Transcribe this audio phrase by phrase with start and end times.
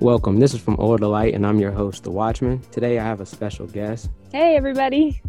[0.00, 0.38] Welcome.
[0.38, 2.60] This is from Oil to Light, and I'm your host, The Watchman.
[2.70, 4.08] Today I have a special guest.
[4.30, 5.20] Hey, everybody.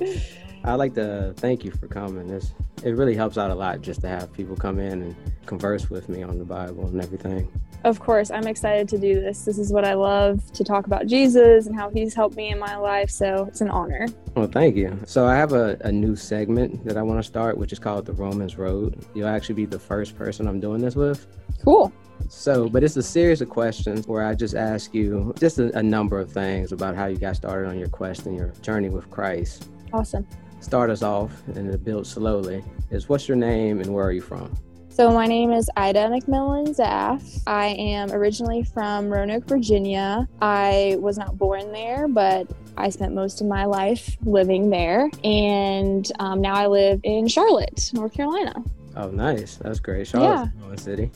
[0.64, 2.26] I'd like to thank you for coming.
[2.26, 2.52] This
[2.82, 6.08] it really helps out a lot just to have people come in and converse with
[6.08, 7.48] me on the Bible and everything.
[7.84, 9.44] Of course, I'm excited to do this.
[9.44, 12.58] This is what I love to talk about Jesus and how he's helped me in
[12.58, 13.08] my life.
[13.08, 14.08] So it's an honor.
[14.34, 14.98] Well, thank you.
[15.06, 18.06] So I have a, a new segment that I want to start, which is called
[18.06, 19.06] the Romans Road.
[19.14, 21.26] You'll actually be the first person I'm doing this with.
[21.64, 21.92] Cool.
[22.28, 25.82] So, but it's a series of questions where I just ask you just a, a
[25.82, 29.08] number of things about how you got started on your quest and your journey with
[29.08, 29.70] Christ.
[29.92, 30.26] Awesome.
[30.60, 32.64] Start us off and it builds slowly.
[32.90, 34.52] Is what's your name and where are you from?
[34.98, 37.40] So, my name is Ida McMillan Zaff.
[37.46, 40.28] I am originally from Roanoke, Virginia.
[40.42, 45.08] I was not born there, but I spent most of my life living there.
[45.22, 48.54] And um, now I live in Charlotte, North Carolina.
[48.96, 49.54] Oh, nice.
[49.54, 50.08] That's great.
[50.08, 50.72] Charlotte's yeah.
[50.72, 51.12] a city.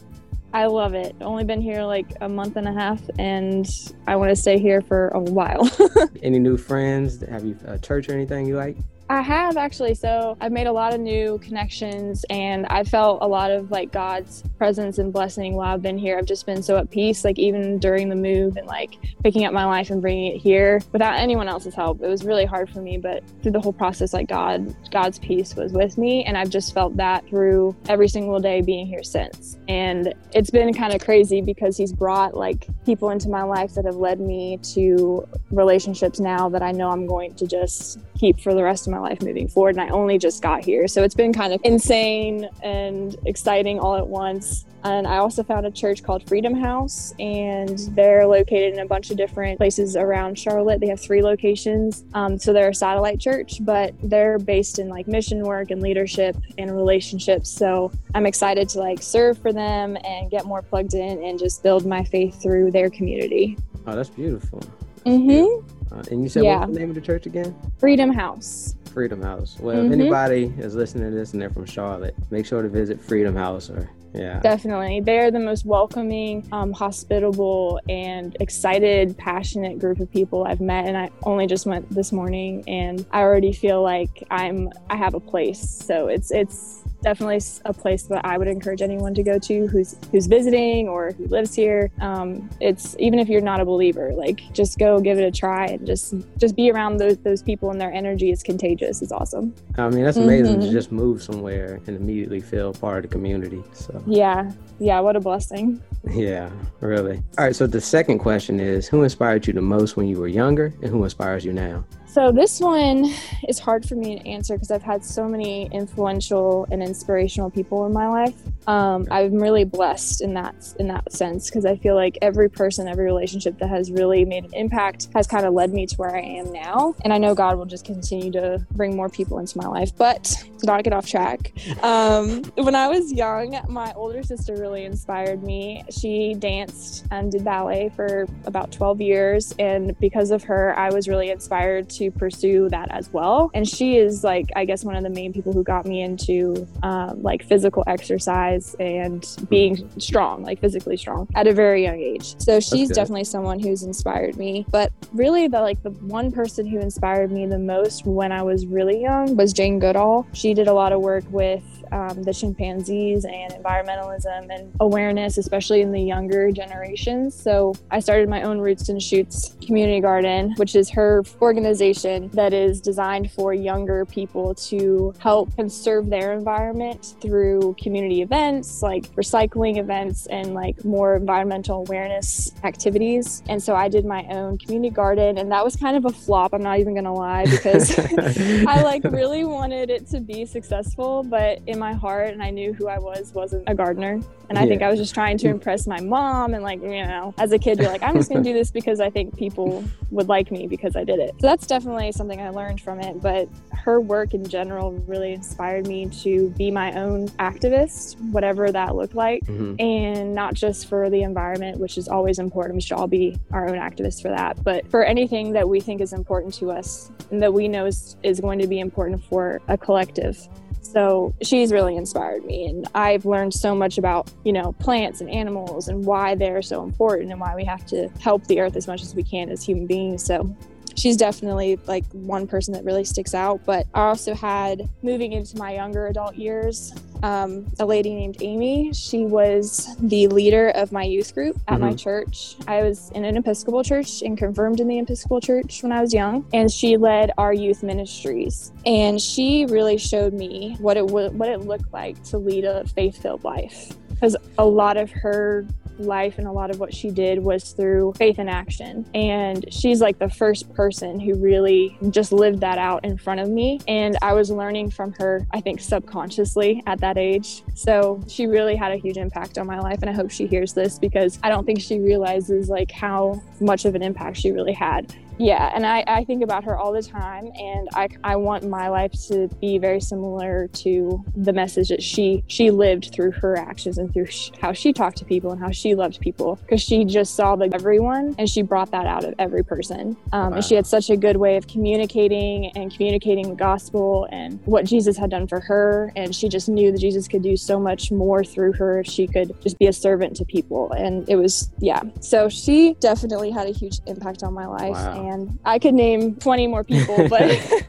[0.55, 1.17] I love it.
[1.21, 3.69] Only been here like a month and a half, and
[4.07, 5.69] I want to stay here for a while.
[6.23, 7.21] Any new friends?
[7.23, 8.77] Have you a church or anything you like?
[9.09, 9.95] I have actually.
[9.95, 13.93] So I've made a lot of new connections and I felt a lot of like
[13.93, 16.19] God's presence and blessing while I've been here.
[16.19, 19.53] I've just been so at peace, like even during the move and like picking up
[19.53, 22.03] my life and bringing it here without anyone else's help.
[22.03, 25.55] It was really hard for me, but through the whole process, like God, God's peace
[25.55, 26.25] was with me.
[26.25, 29.59] And I've just felt that through every single day being here since.
[29.69, 33.85] And it's been kind of crazy because He's brought like people into my life that
[33.85, 38.55] have led me to relationships now that I know I'm going to just keep for
[38.55, 39.74] the rest of my life moving forward.
[39.74, 40.87] And I only just got here.
[40.87, 44.66] So it's been kind of insane and exciting all at once.
[44.84, 49.12] And I also found a church called Freedom House, and they're located in a bunch
[49.12, 50.80] of different places around Charlotte.
[50.80, 52.04] They have three locations.
[52.15, 56.37] Um, so they're a satellite church, but they're based in like mission work and leadership
[56.59, 57.49] and relationships.
[57.49, 61.62] So I'm excited to like serve for them and get more plugged in and just
[61.62, 63.56] build my faith through their community.
[63.87, 64.62] Oh, that's beautiful.
[65.06, 65.94] Mm-hmm.
[65.94, 66.61] Uh, and you said yeah.
[66.61, 67.55] what's the name of the church again?
[67.78, 68.75] Freedom House.
[68.93, 69.57] Freedom House.
[69.59, 69.87] Well, mm-hmm.
[69.87, 73.35] if anybody is listening to this and they're from Charlotte, make sure to visit Freedom
[73.35, 74.41] House or yeah.
[74.41, 75.01] Definitely.
[75.01, 80.87] They're the most welcoming, um, hospitable, and excited, passionate group of people I've met.
[80.87, 85.15] And I only just went this morning and I already feel like I'm I have
[85.15, 85.61] a place.
[85.61, 89.97] So it's it's definitely a place that I would encourage anyone to go to who's
[90.11, 91.91] who's visiting or who lives here.
[92.01, 95.67] Um, it's even if you're not a believer, like just go give it a try
[95.67, 99.03] and just just be around those those people and their energy is contagious.
[99.03, 99.55] It's awesome.
[99.77, 100.67] I mean, that's amazing mm-hmm.
[100.67, 103.62] to just move somewhere and immediately feel part of the community.
[103.73, 105.83] So yeah, yeah, what a blessing.
[106.11, 107.23] Yeah, really.
[107.39, 110.27] All right, so the second question is who inspired you the most when you were
[110.27, 111.85] younger and who inspires you now?
[112.12, 113.06] So this one
[113.49, 117.87] is hard for me to answer because I've had so many influential and inspirational people
[117.87, 118.34] in my life.
[118.67, 122.87] Um, I'm really blessed in that in that sense because I feel like every person,
[122.87, 126.15] every relationship that has really made an impact has kind of led me to where
[126.15, 126.95] I am now.
[127.03, 129.97] And I know God will just continue to bring more people into my life.
[129.97, 130.25] But
[130.59, 135.43] to not get off track, um, when I was young, my older sister really inspired
[135.43, 135.83] me.
[135.91, 141.09] She danced and did ballet for about 12 years, and because of her, I was
[141.09, 143.51] really inspired to to pursue that as well.
[143.55, 146.67] And she is like, I guess, one of the main people who got me into
[146.83, 152.35] um, like physical exercise and being strong, like physically strong at a very young age.
[152.41, 154.67] So she's definitely someone who's inspired me.
[154.71, 158.67] But really, the like the one person who inspired me the most when I was
[158.67, 160.27] really young was Jane Goodall.
[160.33, 161.62] She did a lot of work with
[161.93, 167.35] um, the chimpanzees and environmentalism and awareness, especially in the younger generations.
[167.35, 171.92] So I started my own Roots and Shoots community garden, which is her organization
[172.33, 179.05] that is designed for younger people to help conserve their environment through community events like
[179.15, 183.43] recycling events and like more environmental awareness activities.
[183.49, 186.53] And so I did my own community garden, and that was kind of a flop.
[186.53, 187.99] I'm not even gonna lie because
[188.67, 192.73] I like really wanted it to be successful, but in my heart and I knew
[192.73, 194.21] who I was wasn't a gardener.
[194.53, 194.69] And I yeah.
[194.69, 196.53] think I was just trying to impress my mom.
[196.53, 198.71] And, like, you know, as a kid, you're like, I'm just going to do this
[198.71, 201.31] because I think people would like me because I did it.
[201.41, 203.20] So that's definitely something I learned from it.
[203.20, 208.96] But her work in general really inspired me to be my own activist, whatever that
[208.96, 209.44] looked like.
[209.44, 209.81] Mm-hmm.
[209.81, 212.76] And not just for the environment, which is always important.
[212.76, 214.62] We should all be our own activists for that.
[214.62, 218.17] But for anything that we think is important to us and that we know is,
[218.23, 220.49] is going to be important for a collective.
[220.82, 222.67] So she's really inspired me.
[222.67, 226.82] And I've learned so much about, you know, plants and animals and why they're so
[226.82, 229.64] important and why we have to help the earth as much as we can as
[229.64, 230.23] human beings.
[230.25, 230.55] So
[230.97, 233.65] she's definitely like one person that really sticks out.
[233.65, 236.93] But I also had moving into my younger adult years,
[237.23, 238.93] um, a lady named Amy.
[238.93, 241.85] She was the leader of my youth group at mm-hmm.
[241.85, 242.56] my church.
[242.67, 246.12] I was in an Episcopal church and confirmed in the Episcopal church when I was
[246.12, 248.73] young, and she led our youth ministries.
[248.87, 252.85] And she really showed me what it w- what it looked like to lead a
[252.88, 253.93] faith-filled life
[254.23, 255.67] because a lot of her
[256.04, 259.06] life and a lot of what she did was through faith in action.
[259.14, 263.49] And she's like the first person who really just lived that out in front of
[263.49, 263.81] me.
[263.88, 267.62] And I was learning from her, I think, subconsciously at that age.
[267.75, 269.99] So she really had a huge impact on my life.
[270.00, 273.84] And I hope she hears this because I don't think she realizes like how much
[273.84, 277.02] of an impact she really had yeah and I, I think about her all the
[277.02, 282.02] time and I, I want my life to be very similar to the message that
[282.02, 285.61] she she lived through her actions and through sh- how she talked to people and
[285.61, 289.25] how she loved people because she just saw the everyone and she brought that out
[289.25, 290.17] of every person.
[290.32, 290.56] Um, wow.
[290.56, 294.85] and she had such a good way of communicating and communicating the gospel and what
[294.85, 298.11] jesus had done for her and she just knew that jesus could do so much
[298.12, 301.70] more through her if she could just be a servant to people and it was
[301.78, 302.02] yeah.
[302.20, 305.28] So she definitely had a huge impact on my life wow.
[305.28, 305.31] and
[305.64, 307.43] I could name 20 more people, but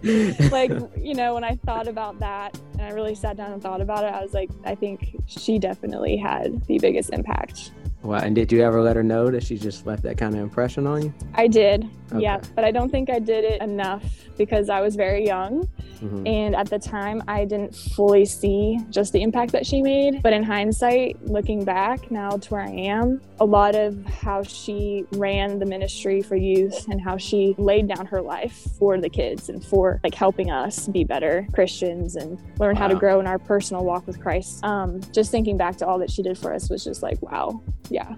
[0.52, 3.82] like, you know, when I thought about that and I really sat down and thought
[3.82, 7.72] about it, I was like, I think she definitely had the biggest impact.
[8.04, 8.20] Wow.
[8.20, 10.86] And did you ever let her know that she just left that kind of impression
[10.86, 11.14] on you?
[11.36, 11.90] I did.
[12.12, 12.22] Okay.
[12.22, 12.42] Yeah.
[12.54, 14.04] But I don't think I did it enough
[14.38, 15.70] because I was very young.
[16.02, 16.28] Mm-hmm.
[16.28, 20.22] And at the time, I didn't fully see just the impact that she made.
[20.22, 25.06] But in hindsight, looking back now to where I am, a lot of how she
[25.14, 29.48] ran the ministry for youth and how she laid down her life for the kids
[29.48, 32.82] and for like helping us be better Christians and learn wow.
[32.82, 34.64] how to grow in our personal walk with Christ.
[34.64, 37.62] Um, just thinking back to all that she did for us was just like, wow,
[37.94, 38.16] yeah.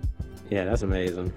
[0.49, 1.33] Yeah, that's amazing.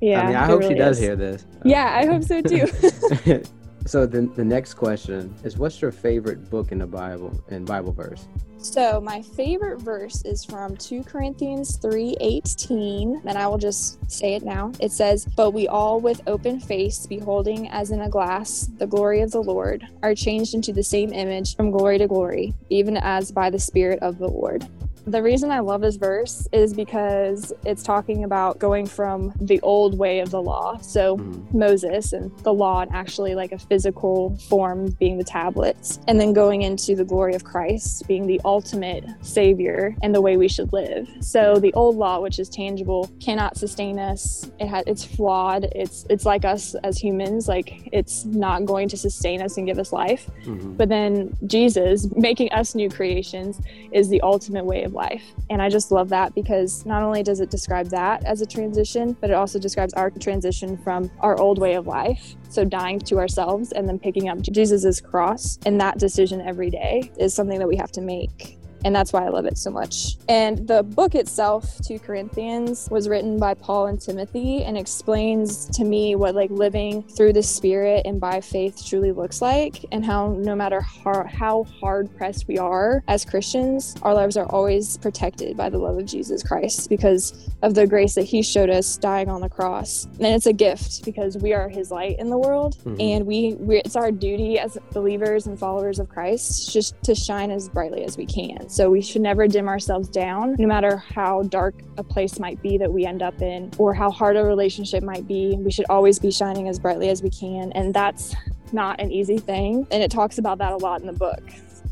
[0.00, 0.22] Yeah.
[0.22, 1.02] I mean, I hope really she does is.
[1.02, 1.44] hear this.
[1.64, 2.66] Yeah, I hope so too.
[3.86, 7.92] so the the next question is what's your favorite book in the Bible and Bible
[7.92, 8.28] verse?
[8.58, 14.44] So my favorite verse is from 2 Corinthians 3:18, and I will just say it
[14.44, 14.72] now.
[14.80, 19.20] It says, "But we all with open face beholding as in a glass the glory
[19.20, 23.30] of the Lord are changed into the same image from glory to glory, even as
[23.30, 24.66] by the spirit of the Lord."
[25.08, 29.96] The reason I love this verse is because it's talking about going from the old
[29.96, 31.58] way of the law, so mm-hmm.
[31.58, 36.34] Moses and the law, and actually like a physical form being the tablets, and then
[36.34, 40.74] going into the glory of Christ being the ultimate savior and the way we should
[40.74, 41.08] live.
[41.20, 44.50] So the old law, which is tangible, cannot sustain us.
[44.60, 45.68] It has it's flawed.
[45.74, 49.78] It's it's like us as humans, like it's not going to sustain us and give
[49.78, 50.28] us life.
[50.44, 50.74] Mm-hmm.
[50.74, 53.58] But then Jesus, making us new creations,
[53.90, 55.22] is the ultimate way of life.
[55.48, 59.16] And I just love that because not only does it describe that as a transition,
[59.20, 62.34] but it also describes our transition from our old way of life.
[62.50, 65.58] So dying to ourselves and then picking up Jesus's cross.
[65.64, 69.24] And that decision every day is something that we have to make and that's why
[69.24, 70.16] I love it so much.
[70.28, 75.84] And the book itself, 2 Corinthians, was written by Paul and Timothy and explains to
[75.84, 80.28] me what like living through the spirit and by faith truly looks like and how
[80.38, 85.56] no matter how, how hard pressed we are as Christians, our lives are always protected
[85.56, 89.28] by the love of Jesus Christ because of the grace that he showed us dying
[89.28, 90.04] on the cross.
[90.04, 93.00] And it's a gift because we are his light in the world mm-hmm.
[93.00, 97.68] and we it's our duty as believers and followers of Christ just to shine as
[97.68, 98.67] brightly as we can.
[98.68, 102.76] So we should never dim ourselves down, no matter how dark a place might be
[102.76, 105.56] that we end up in or how hard a relationship might be.
[105.58, 107.72] We should always be shining as brightly as we can.
[107.72, 108.34] And that's
[108.72, 109.86] not an easy thing.
[109.90, 111.42] And it talks about that a lot in the book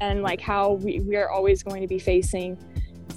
[0.03, 2.59] and like how we, we are always going to be facing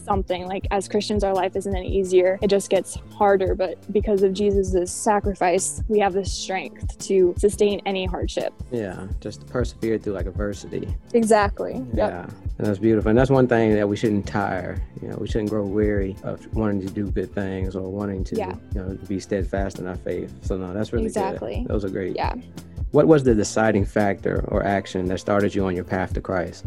[0.06, 0.48] something.
[0.48, 2.40] Like as Christians, our life isn't any easier.
[2.42, 3.56] It just gets harder.
[3.56, 8.54] But because of Jesus' sacrifice, we have the strength to sustain any hardship.
[8.72, 10.88] Yeah, just persevere through like adversity.
[11.14, 11.86] Exactly.
[11.94, 12.32] Yep.
[12.60, 13.08] And that's beautiful.
[13.08, 14.82] And that's one thing that we shouldn't tire.
[15.02, 18.36] You know, we shouldn't grow weary of wanting to do good things or wanting to,
[18.36, 18.54] yeah.
[18.76, 20.34] you know, be steadfast in our faith.
[20.42, 21.60] So no, that's really exactly.
[21.60, 21.70] good.
[21.70, 22.18] Those are great.
[22.18, 22.36] Yeah.
[22.92, 26.66] What was the deciding factor or action that started you on your path to Christ?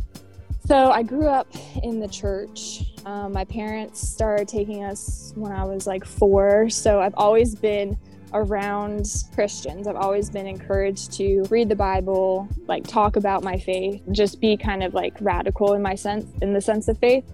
[0.65, 1.49] So I grew up
[1.83, 2.85] in the church.
[3.05, 6.71] Um, my parents started taking us when I was like four.
[6.71, 7.99] So I've always been
[8.35, 9.87] around Christians.
[9.87, 14.57] I've always been encouraged to read the Bible, like talk about my faith, just be
[14.57, 17.25] kind of like radical in my sense in the sense of faith.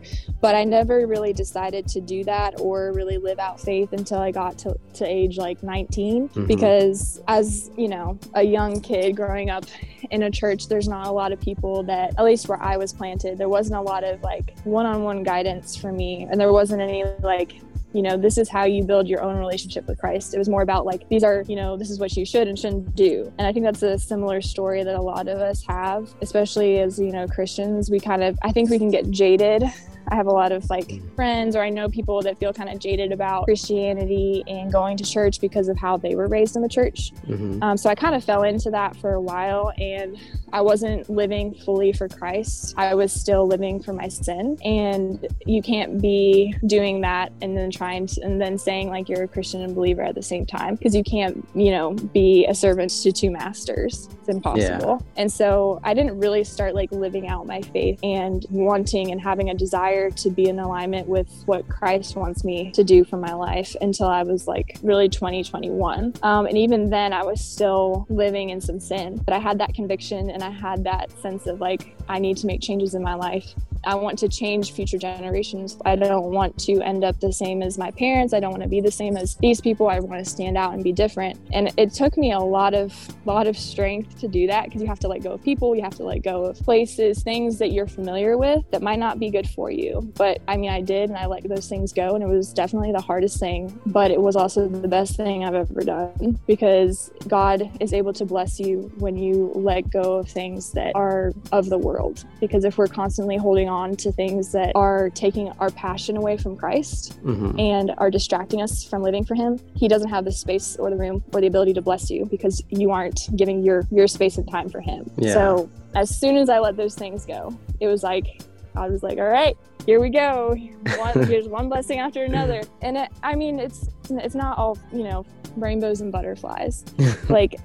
[0.41, 4.31] But I never really decided to do that or really live out faith until I
[4.31, 6.47] got to, to age like 19 mm-hmm.
[6.47, 9.65] because as, you know, a young kid growing up
[10.11, 12.93] in a church, there's not a lot of people that at least where I was
[12.93, 17.05] planted, there wasn't a lot of like one-on-one guidance for me and there wasn't any
[17.21, 17.61] like
[17.99, 20.33] you know, this is how you build your own relationship with Christ.
[20.33, 22.57] It was more about like, these are, you know, this is what you should and
[22.57, 23.33] shouldn't do.
[23.39, 26.97] And I think that's a similar story that a lot of us have, especially as,
[26.97, 27.91] you know, Christians.
[27.91, 29.65] We kind of, I think we can get jaded
[30.11, 32.79] I have a lot of like friends, or I know people that feel kind of
[32.79, 36.69] jaded about Christianity and going to church because of how they were raised in the
[36.69, 37.13] church.
[37.27, 37.63] Mm-hmm.
[37.63, 40.17] Um, so I kind of fell into that for a while, and
[40.53, 42.75] I wasn't living fully for Christ.
[42.77, 47.71] I was still living for my sin, and you can't be doing that and then
[47.71, 50.77] trying to, and then saying like you're a Christian and believer at the same time
[50.77, 54.09] because you can't, you know, be a servant to two masters.
[54.21, 54.99] It's impossible.
[55.01, 55.23] Yeah.
[55.23, 59.51] And so I didn't really start like living out my faith and wanting and having
[59.51, 63.17] a desire desire to be in alignment with what Christ wants me to do for
[63.17, 66.15] my life until I was like really 2021.
[66.23, 69.21] Um, and even then, I was still living in some sin.
[69.25, 72.47] But I had that conviction and I had that sense of like, I need to
[72.47, 73.55] make changes in my life.
[73.85, 75.79] I want to change future generations.
[75.85, 78.35] I don't want to end up the same as my parents.
[78.35, 79.89] I don't want to be the same as these people.
[79.89, 81.39] I want to stand out and be different.
[81.53, 82.93] And it took me a lot of
[83.25, 85.83] lot of strength to do that because you have to let go of people, you
[85.83, 89.31] have to let go of places, things that you're familiar with that might not be
[89.31, 90.13] good for you.
[90.17, 92.93] But I mean, I did and I let those things go and it was definitely
[92.93, 97.71] the hardest thing, but it was also the best thing I've ever done because God
[97.81, 101.79] is able to bless you when you let go of things that are of the
[101.79, 101.98] world.
[102.41, 106.37] Because if we're constantly holding on on to things that are taking our passion away
[106.37, 107.59] from Christ mm-hmm.
[107.59, 110.97] and are distracting us from living for Him, He doesn't have the space or the
[110.97, 114.49] room or the ability to bless you because you aren't giving your your space and
[114.51, 115.11] time for Him.
[115.17, 115.33] Yeah.
[115.33, 118.43] So as soon as I let those things go, it was like
[118.75, 119.57] I was like, all right,
[119.89, 120.55] here we go.
[120.99, 122.61] One, here's one blessing after another.
[122.83, 125.25] And it, I mean, it's it's not all you know
[125.57, 126.85] rainbows and butterflies
[127.29, 127.57] like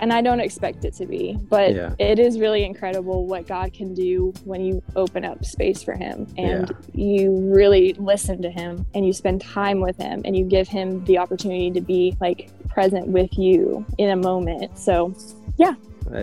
[0.00, 1.92] and i don't expect it to be but yeah.
[1.98, 6.26] it is really incredible what god can do when you open up space for him
[6.38, 7.04] and yeah.
[7.04, 11.04] you really listen to him and you spend time with him and you give him
[11.04, 15.12] the opportunity to be like present with you in a moment so
[15.56, 15.74] yeah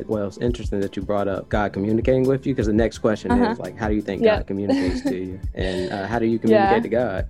[0.06, 3.32] well, it's interesting that you brought up God communicating with you because the next question
[3.32, 3.52] uh-huh.
[3.52, 4.40] is like, how do you think yep.
[4.40, 6.82] God communicates to you, and uh, how do you communicate yeah.
[6.82, 7.28] to God?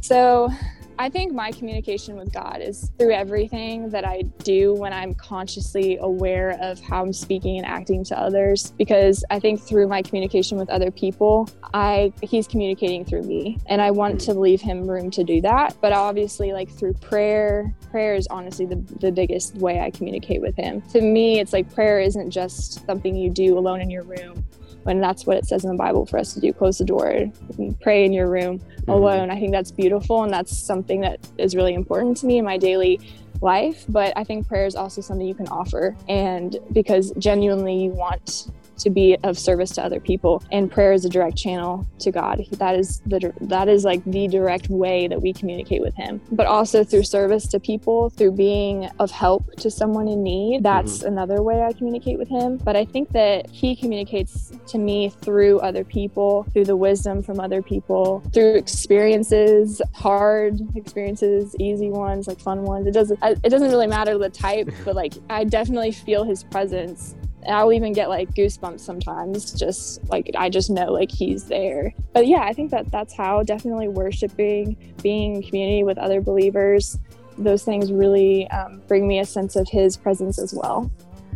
[0.00, 0.50] So,
[0.98, 5.96] I think my communication with God is through everything that I do when I'm consciously
[5.98, 10.58] aware of how I'm speaking and acting to others because I think through my communication
[10.58, 15.10] with other people, I he's communicating through me and I want to leave him room
[15.12, 19.80] to do that, but obviously like through prayer, prayer is honestly the, the biggest way
[19.80, 20.82] I communicate with him.
[20.92, 24.44] To me, it's like prayer isn't just something you do alone in your room
[24.84, 27.08] when that's what it says in the Bible for us to do close the door,
[27.08, 28.90] and pray in your room mm-hmm.
[28.90, 29.30] alone.
[29.30, 32.58] I think that's beautiful and that's something that is really important to me in my
[32.58, 33.00] daily
[33.40, 33.84] life.
[33.88, 35.96] But I think prayer is also something you can offer.
[36.08, 40.42] And because genuinely you want to be of service to other people.
[40.50, 42.44] And prayer is a direct channel to god.
[42.52, 46.20] That is the that is like the direct way that we communicate with him.
[46.30, 50.98] But also through service to people through being of help to someone in need that's
[50.98, 51.08] mm-hmm.
[51.08, 52.56] another way i communicate with him.
[52.58, 57.40] But i think that he communicates to me through other people through the wisdom from
[57.40, 62.86] other people through experiences hard experiences easy ones like fun ones.
[62.86, 67.14] It doesn't it doesn't really matter the type but like i definitely feel his presence
[67.48, 71.92] I'll even get like goosebumps sometimes, just like I just know like he's there.
[72.12, 76.98] But yeah, I think that that's how definitely worshiping, being in community with other believers,
[77.38, 80.90] those things really um, bring me a sense of his presence as well.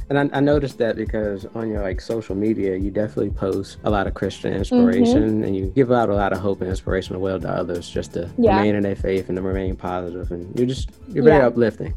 [0.09, 3.91] And I, I, noticed that because on your like social media, you definitely post a
[3.91, 5.45] lot of Christian inspiration mm-hmm.
[5.45, 8.13] and you give out a lot of hope and inspiration as well to others just
[8.13, 8.57] to yeah.
[8.57, 10.31] remain in their faith and to remain positive.
[10.31, 11.49] And you're just, you're very yeah.
[11.49, 11.93] uplifting.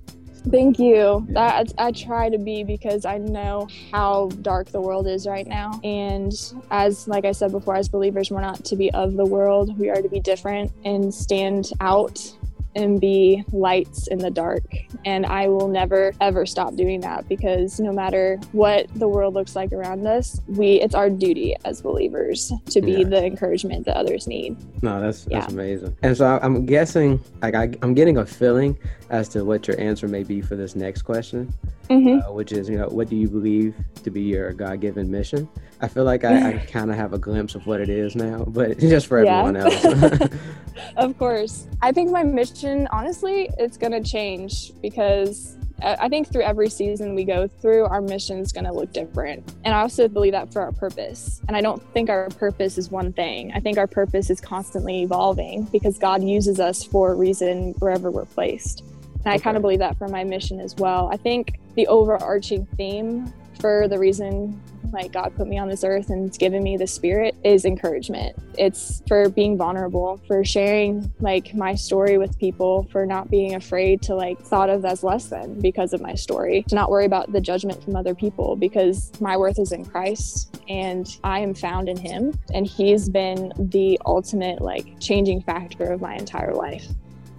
[0.51, 1.27] Thank you.
[1.29, 5.79] That I try to be because I know how dark the world is right now.
[5.83, 6.33] And
[6.71, 9.77] as like I said before, as believers, we're not to be of the world.
[9.77, 12.35] We are to be different and stand out
[12.75, 14.63] and be lights in the dark.
[15.05, 19.55] And I will never ever stop doing that because no matter what the world looks
[19.55, 23.03] like around us, we it's our duty as believers to be yeah.
[23.07, 24.57] the encouragement that others need.
[24.83, 25.53] No, that's that's yeah.
[25.53, 25.95] amazing.
[26.01, 28.77] And so I'm guessing, like I, I'm getting a feeling
[29.09, 31.53] as to what your answer may be for this next question,
[31.89, 32.27] mm-hmm.
[32.27, 35.49] uh, which is, you know, what do you believe to be your God-given mission?
[35.81, 38.43] I feel like I, I kind of have a glimpse of what it is now,
[38.45, 39.39] but just for yeah.
[39.39, 40.29] everyone else.
[40.97, 41.67] of course.
[41.81, 47.15] I think my mission, honestly, it's going to change because I think through every season
[47.15, 49.53] we go through, our mission is going to look different.
[49.63, 51.41] And I also believe that for our purpose.
[51.47, 53.51] And I don't think our purpose is one thing.
[53.53, 58.11] I think our purpose is constantly evolving because God uses us for a reason wherever
[58.11, 58.81] we're placed.
[58.81, 59.35] And okay.
[59.35, 61.09] I kind of believe that for my mission as well.
[61.11, 64.61] I think the overarching theme for the reason
[64.91, 68.35] like God put me on this earth and given me the spirit is encouragement.
[68.57, 74.01] It's for being vulnerable, for sharing like my story with people, for not being afraid
[74.03, 77.31] to like thought of as less than because of my story, to not worry about
[77.31, 81.89] the judgment from other people because my worth is in Christ and I am found
[81.89, 86.87] in him and he's been the ultimate like changing factor of my entire life.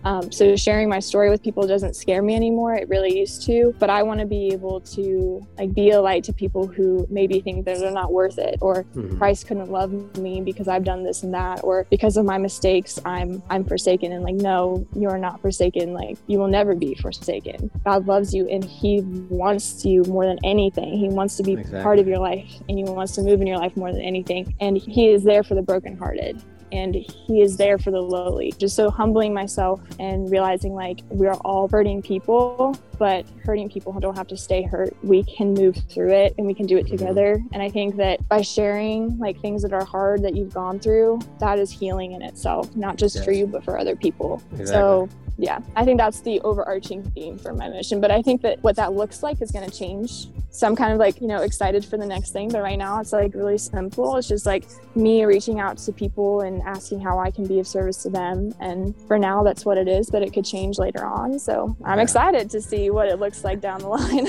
[0.05, 2.75] Um, so sharing my story with people doesn't scare me anymore.
[2.75, 6.25] It really used to, but I want to be able to like be a light
[6.25, 9.19] to people who maybe think that they're not worth it, or mm-hmm.
[9.19, 12.99] Christ couldn't love me because I've done this and that, or because of my mistakes
[13.05, 14.13] I'm I'm forsaken.
[14.13, 15.93] And like, no, you're not forsaken.
[15.93, 17.71] Like you will never be forsaken.
[17.85, 20.97] God loves you, and He wants you more than anything.
[20.99, 21.83] He wants to be exactly.
[21.83, 24.55] part of your life, and He wants to move in your life more than anything.
[24.61, 26.43] And He is there for the brokenhearted
[26.73, 28.53] and he is there for the lowly.
[28.59, 33.93] Just so humbling myself and realizing like we are all hurting people, but hurting people
[33.93, 34.95] who don't have to stay hurt.
[35.03, 36.97] We can move through it and we can do it mm-hmm.
[36.97, 37.43] together.
[37.53, 41.21] And I think that by sharing like things that are hard that you've gone through,
[41.39, 43.25] that is healing in itself, not just yes.
[43.25, 44.43] for you, but for other people.
[44.53, 44.67] Exactly.
[44.67, 45.09] So
[45.41, 48.01] yeah, I think that's the overarching theme for my mission.
[48.01, 50.27] But I think that what that looks like is going to change.
[50.51, 52.51] So I'm kind of like, you know, excited for the next thing.
[52.51, 54.17] But right now it's like really simple.
[54.17, 57.67] It's just like me reaching out to people and asking how I can be of
[57.67, 58.53] service to them.
[58.61, 61.39] And for now, that's what it is, but it could change later on.
[61.39, 62.03] So I'm yeah.
[62.03, 64.27] excited to see what it looks like down the line.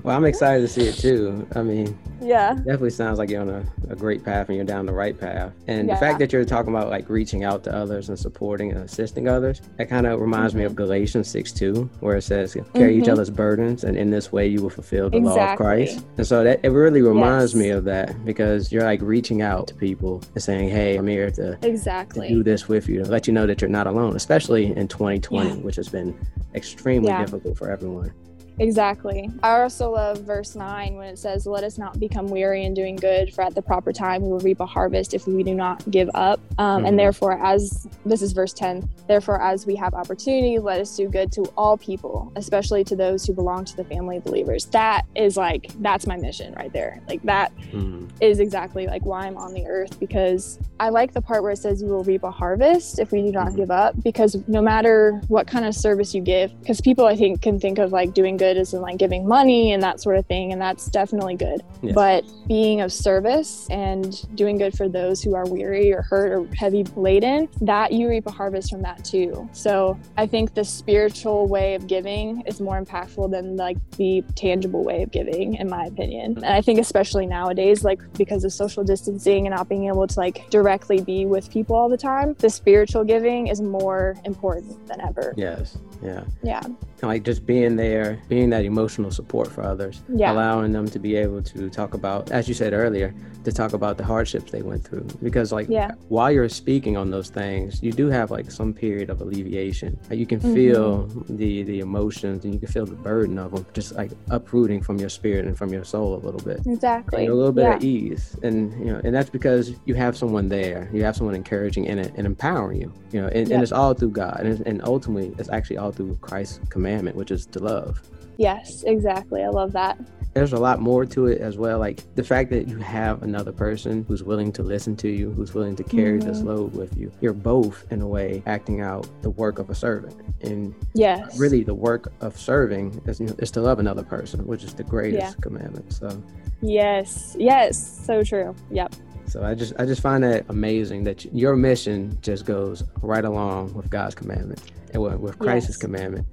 [0.02, 1.46] well, I'm excited to see it too.
[1.54, 4.86] I mean, yeah, definitely sounds like you're on a, a great path and you're down
[4.86, 5.52] the right path.
[5.66, 5.94] And yeah.
[5.94, 9.28] the fact that you're talking about like reaching out to others and supporting and assisting
[9.28, 13.02] others, that kind of reminds me of Galatians 6 2, where it says, Carry mm-hmm.
[13.02, 15.40] each other's burdens, and in this way you will fulfill the exactly.
[15.40, 16.06] law of Christ.
[16.16, 17.60] And so that it really reminds yes.
[17.60, 21.30] me of that because you're like reaching out to people and saying, Hey, I'm here
[21.32, 22.28] to, exactly.
[22.28, 24.88] to do this with you, to let you know that you're not alone, especially in
[24.88, 25.56] 2020, yeah.
[25.56, 26.16] which has been
[26.54, 27.24] extremely yeah.
[27.24, 28.12] difficult for everyone.
[28.58, 29.30] Exactly.
[29.42, 32.96] I also love verse 9 when it says, Let us not become weary in doing
[32.96, 35.88] good, for at the proper time we will reap a harvest if we do not
[35.90, 36.40] give up.
[36.58, 36.86] Um, mm-hmm.
[36.86, 41.08] And therefore, as this is verse 10, therefore, as we have opportunity, let us do
[41.08, 44.66] good to all people, especially to those who belong to the family of believers.
[44.66, 47.00] That is like, that's my mission right there.
[47.08, 48.06] Like, that mm-hmm.
[48.20, 51.58] is exactly like why I'm on the earth because I like the part where it
[51.58, 53.56] says you will reap a harvest if we do not mm-hmm.
[53.56, 57.42] give up, because no matter what kind of service you give, because people I think
[57.42, 60.16] can think of like doing good good is in like giving money and that sort
[60.16, 61.62] of thing, and that's definitely good.
[61.94, 66.46] But being of service and doing good for those who are weary or hurt or
[66.54, 69.48] heavy laden, that you reap a harvest from that too.
[69.52, 74.84] So I think the spiritual way of giving is more impactful than like the tangible
[74.84, 76.36] way of giving, in my opinion.
[76.36, 80.18] And I think especially nowadays, like because of social distancing and not being able to
[80.18, 85.00] like directly be with people all the time, the spiritual giving is more important than
[85.00, 85.34] ever.
[85.36, 85.78] Yes.
[86.02, 86.24] Yeah.
[86.42, 86.62] Yeah.
[87.02, 90.32] Like just being there, being that emotional support for others, yeah.
[90.32, 93.98] allowing them to be able to talk about, as you said earlier, to talk about
[93.98, 95.06] the hardships they went through.
[95.22, 95.92] Because like yeah.
[96.08, 99.98] while you're speaking on those things, you do have like some period of alleviation.
[100.08, 100.54] Like, you can mm-hmm.
[100.54, 104.82] feel the the emotions and you can feel the burden of them just like uprooting
[104.82, 106.60] from your spirit and from your soul a little bit.
[106.66, 107.26] Exactly.
[107.26, 107.74] a little bit yeah.
[107.74, 110.88] at ease, and you know, and that's because you have someone there.
[110.92, 112.92] You have someone encouraging in it and empowering you.
[113.12, 113.54] You know, and, yep.
[113.54, 117.30] and it's all through God, and, and ultimately, it's actually all through Christ's commandment, which
[117.30, 118.02] is to love.
[118.36, 119.42] Yes, exactly.
[119.42, 119.98] I love that.
[120.34, 121.78] There's a lot more to it as well.
[121.78, 125.54] Like the fact that you have another person who's willing to listen to you, who's
[125.54, 126.28] willing to carry mm-hmm.
[126.28, 127.12] this load with you.
[127.20, 130.20] You're both, in a way, acting out the work of a servant.
[130.40, 134.74] And yes, really, the work of serving is, is to love another person, which is
[134.74, 135.40] the greatest yeah.
[135.40, 135.92] commandment.
[135.92, 136.20] So,
[136.60, 138.56] yes, yes, so true.
[138.72, 138.96] Yep.
[139.34, 143.74] So I just I just find that amazing that your mission just goes right along
[143.74, 145.76] with God's commandment and with Christ's yes.
[145.78, 146.24] commandment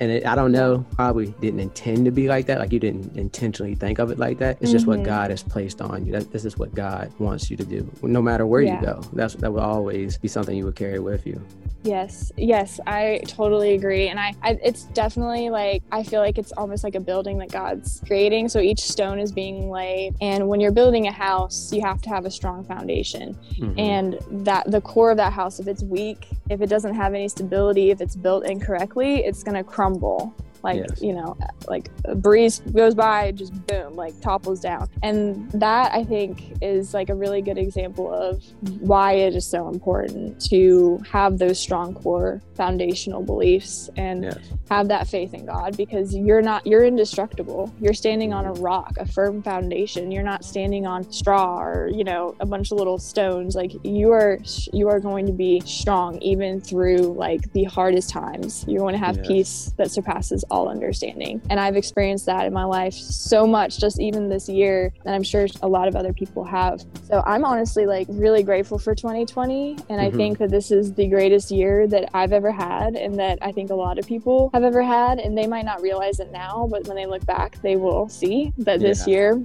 [0.00, 2.58] and it, I don't know, probably didn't intend to be like that.
[2.58, 4.56] Like you didn't intentionally think of it like that.
[4.56, 4.72] It's mm-hmm.
[4.72, 5.06] just what mm-hmm.
[5.06, 6.12] God has placed on you.
[6.12, 8.80] That, this is what God wants you to do, no matter where yeah.
[8.80, 9.02] you go.
[9.12, 11.44] That's that will always be something you would carry with you.
[11.82, 16.52] Yes, yes, I totally agree, and I, I it's definitely like I feel like it's
[16.52, 18.48] almost like a building that God's creating.
[18.48, 22.08] So each stone is being laid, and when you're building a house, you have to
[22.10, 23.78] have a strong foundation, mm-hmm.
[23.78, 27.28] and that the core of that house, if it's weak, if it doesn't have any
[27.28, 31.02] stability, if it's built incorrectly, it's gonna crumble crumble like yes.
[31.02, 31.36] you know
[31.68, 36.92] like a breeze goes by just boom like topples down and that i think is
[36.94, 38.42] like a really good example of
[38.80, 44.38] why it is so important to have those strong core foundational beliefs and yes.
[44.68, 48.62] have that faith in god because you're not you're indestructible you're standing on a mm-hmm.
[48.62, 52.78] rock a firm foundation you're not standing on straw or you know a bunch of
[52.78, 54.38] little stones like you are
[54.72, 58.98] you are going to be strong even through like the hardest times you're going to
[58.98, 59.26] have yes.
[59.26, 61.40] peace that surpasses all understanding.
[61.50, 65.22] And I've experienced that in my life so much, just even this year, and I'm
[65.22, 66.84] sure a lot of other people have.
[67.06, 69.70] So I'm honestly like really grateful for 2020.
[69.70, 70.00] And mm-hmm.
[70.00, 73.52] I think that this is the greatest year that I've ever had, and that I
[73.52, 75.18] think a lot of people have ever had.
[75.18, 78.52] And they might not realize it now, but when they look back, they will see
[78.58, 79.14] that this yeah.
[79.14, 79.42] year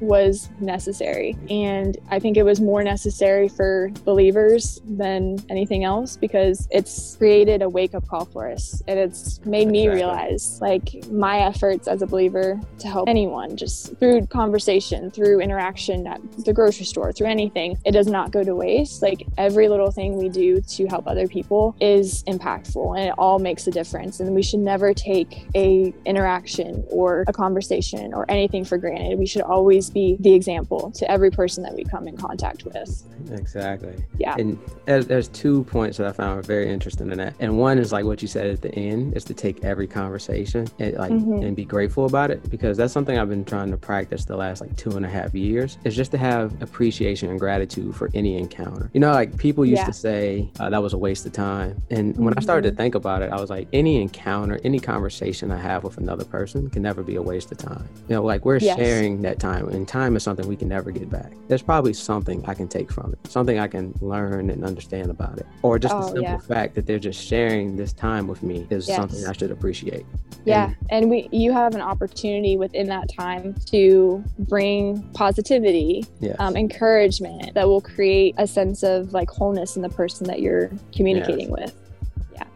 [0.00, 1.36] was necessary.
[1.50, 7.62] And I think it was more necessary for believers than anything else because it's created
[7.62, 8.82] a wake up call for us.
[8.88, 13.96] And it's made me realize like my efforts as a believer to help anyone just
[13.98, 18.54] through conversation, through interaction at the grocery store, through anything, it does not go to
[18.54, 19.02] waste.
[19.02, 23.38] Like every little thing we do to help other people is impactful and it all
[23.38, 24.20] makes a difference.
[24.20, 29.18] And we should never take a interaction or a conversation or anything for granted.
[29.18, 32.64] We should always always be the example to every person that we come in contact
[32.64, 33.04] with.
[33.30, 33.94] Exactly.
[34.18, 34.36] Yeah.
[34.38, 37.34] And there's two points that I found very interesting in that.
[37.40, 40.68] And one is like what you said at the end is to take every conversation
[40.78, 41.42] and like mm-hmm.
[41.42, 44.60] and be grateful about it because that's something I've been trying to practice the last
[44.60, 45.78] like two and a half years.
[45.84, 48.90] Is just to have appreciation and gratitude for any encounter.
[48.92, 49.86] You know, like people used yeah.
[49.86, 52.24] to say uh, that was a waste of time, and mm-hmm.
[52.24, 52.76] when I started to mm-hmm.
[52.76, 56.70] think about it, I was like, any encounter, any conversation I have with another person
[56.70, 57.88] can never be a waste of time.
[58.08, 58.78] You know, like we're yes.
[58.78, 61.32] sharing that time and time is something we can never get back.
[61.48, 65.38] There's probably something I can take from it, something I can learn and understand about
[65.38, 66.38] it, or just oh, the simple yeah.
[66.38, 68.96] fact that they're just sharing this time with me is yes.
[68.96, 70.04] something I should appreciate.
[70.44, 76.36] Yeah, and, and we you have an opportunity within that time to bring positivity, yes.
[76.38, 80.70] um, encouragement that will create a sense of like wholeness in the person that you're
[80.94, 81.50] communicating yes.
[81.50, 81.85] with.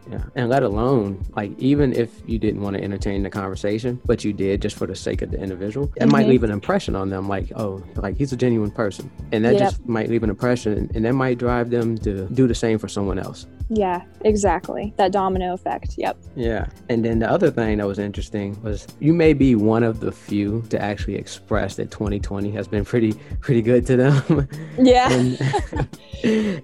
[0.09, 0.23] Yeah.
[0.35, 4.33] And let alone, like, even if you didn't want to entertain the conversation, but you
[4.33, 6.11] did just for the sake of the individual, it mm-hmm.
[6.11, 9.09] might leave an impression on them, like, oh, like he's a genuine person.
[9.31, 9.61] And that yep.
[9.61, 12.87] just might leave an impression and that might drive them to do the same for
[12.87, 13.47] someone else.
[13.73, 14.93] Yeah, exactly.
[14.97, 15.95] That domino effect.
[15.97, 16.17] Yep.
[16.35, 16.67] Yeah.
[16.89, 20.11] And then the other thing that was interesting was you may be one of the
[20.11, 24.49] few to actually express that 2020 has been pretty, pretty good to them.
[24.77, 25.07] Yeah.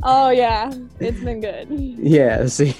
[0.03, 0.71] oh, yeah.
[0.99, 1.67] It's been good.
[1.69, 2.45] Yeah.
[2.47, 2.71] See,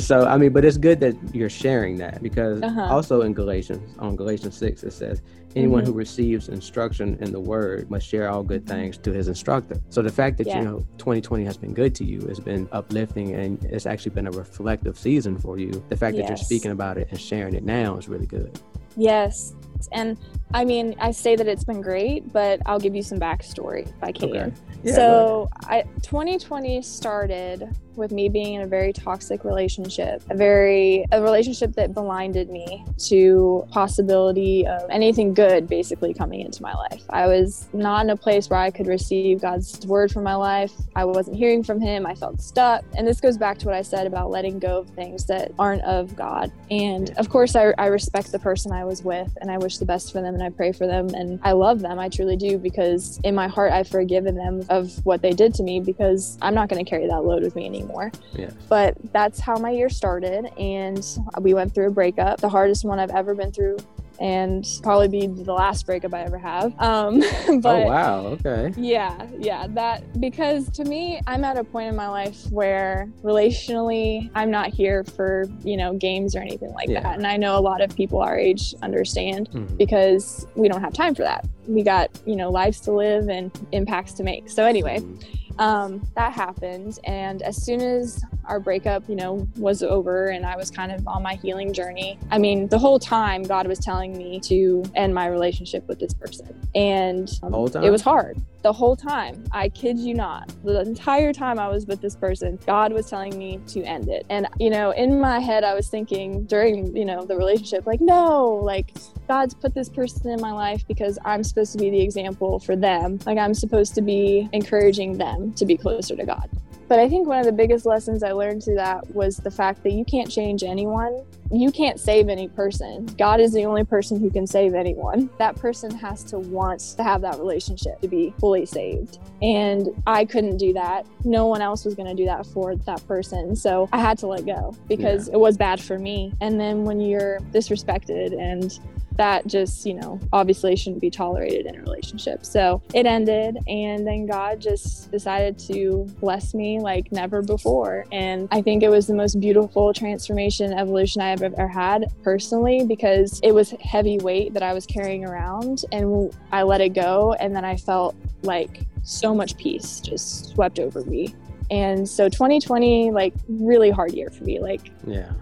[0.00, 2.88] so I mean, but it's good that you're sharing that because uh-huh.
[2.90, 5.22] also in Galatians, on Galatians six, it says,
[5.56, 5.92] "Anyone mm-hmm.
[5.92, 10.02] who receives instruction in the word must share all good things to his instructor." So
[10.02, 10.58] the fact that yeah.
[10.58, 14.26] you know 2020 has been good to you, has been uplifting, and it's actually been
[14.26, 15.70] a reflective season for you.
[15.88, 16.24] The fact yes.
[16.24, 18.60] that you're speaking about it and sharing it now is really good.
[18.96, 19.54] Yes,
[19.92, 20.18] and
[20.52, 24.02] I mean, I say that it's been great, but I'll give you some backstory if
[24.02, 24.30] I can.
[24.30, 24.52] Okay.
[24.84, 31.04] Yeah, so, I, 2020 started with me being in a very toxic relationship, a very
[31.12, 37.02] a relationship that blinded me to possibility of anything good basically coming into my life.
[37.08, 40.72] I was not in a place where I could receive God's word for my life.
[40.96, 42.04] I wasn't hearing from him.
[42.04, 42.84] I felt stuck.
[42.96, 45.82] And this goes back to what I said about letting go of things that aren't
[45.82, 46.52] of God.
[46.70, 49.86] And of course I, I respect the person I was with and I wish the
[49.86, 51.98] best for them and I pray for them and I love them.
[51.98, 55.62] I truly do because in my heart I've forgiven them of what they did to
[55.62, 58.12] me because I'm not going to carry that load with me anymore.
[58.34, 58.50] Yeah.
[58.68, 61.04] But that's how my year started and
[61.40, 63.78] we went through a breakup, the hardest one I've ever been through
[64.20, 66.74] and probably be the last breakup I ever have.
[66.80, 67.20] Um,
[67.60, 68.72] but oh wow, okay.
[68.76, 74.30] Yeah, yeah, that because to me, I'm at a point in my life where relationally,
[74.34, 77.00] I'm not here for you know games or anything like yeah.
[77.00, 79.76] that, and I know a lot of people our age understand mm-hmm.
[79.76, 81.46] because we don't have time for that.
[81.66, 84.48] We got you know lives to live and impacts to make.
[84.48, 84.98] So anyway.
[84.98, 90.44] Mm-hmm um, that happened and as soon as our breakup you know was over and
[90.44, 93.78] i was kind of on my healing journey i mean the whole time god was
[93.78, 96.48] telling me to end my relationship with this person.
[96.74, 99.44] And um, it was hard the whole time.
[99.52, 100.50] I kid you not.
[100.64, 104.24] The entire time I was with this person, God was telling me to end it.
[104.30, 108.00] And, you know, in my head, I was thinking during, you know, the relationship, like,
[108.00, 108.96] no, like,
[109.28, 112.74] God's put this person in my life because I'm supposed to be the example for
[112.74, 113.18] them.
[113.26, 116.48] Like, I'm supposed to be encouraging them to be closer to God.
[116.88, 119.82] But I think one of the biggest lessons I learned through that was the fact
[119.82, 121.22] that you can't change anyone.
[121.50, 123.06] You can't save any person.
[123.18, 125.30] God is the only person who can save anyone.
[125.38, 129.18] That person has to want to have that relationship to be fully saved.
[129.42, 131.06] And I couldn't do that.
[131.24, 133.54] No one else was going to do that for that person.
[133.54, 135.34] So I had to let go because yeah.
[135.34, 136.32] it was bad for me.
[136.40, 138.78] And then when you're disrespected and
[139.16, 142.44] that just, you know, obviously shouldn't be tolerated in a relationship.
[142.44, 148.06] So it ended, and then God just decided to bless me like never before.
[148.10, 152.84] And I think it was the most beautiful transformation, evolution I have ever had personally
[152.86, 157.34] because it was heavy weight that I was carrying around, and I let it go,
[157.40, 161.34] and then I felt like so much peace just swept over me.
[161.70, 164.60] And so 2020, like really hard year for me.
[164.60, 165.32] Like, yeah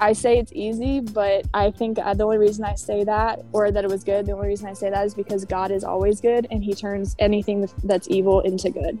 [0.00, 3.84] I say it's easy, but I think the only reason I say that or that
[3.84, 6.46] it was good, the only reason I say that is because God is always good
[6.50, 8.98] and he turns anything that's evil into good.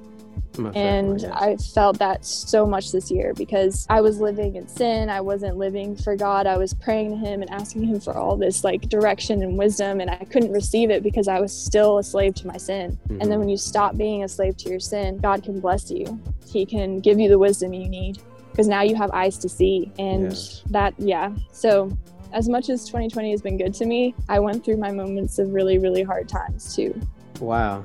[0.74, 1.32] and yes.
[1.32, 5.08] I felt that so much this year because I was living in sin.
[5.08, 6.46] I wasn't living for God.
[6.46, 10.00] I was praying to Him and asking Him for all this like direction and wisdom,
[10.00, 12.90] and I couldn't receive it because I was still a slave to my sin.
[12.90, 13.12] Mm-hmm.
[13.12, 13.38] And then mm-hmm.
[13.38, 16.20] when you stop being a slave to your sin, God can bless you.
[16.46, 18.18] He can give you the wisdom you need
[18.50, 19.90] because now you have eyes to see.
[19.98, 20.62] And yeah.
[20.70, 21.32] that, yeah.
[21.52, 21.96] So
[22.32, 25.52] as much as 2020 has been good to me, I went through my moments of
[25.52, 27.00] really, really hard times too.
[27.40, 27.84] Wow.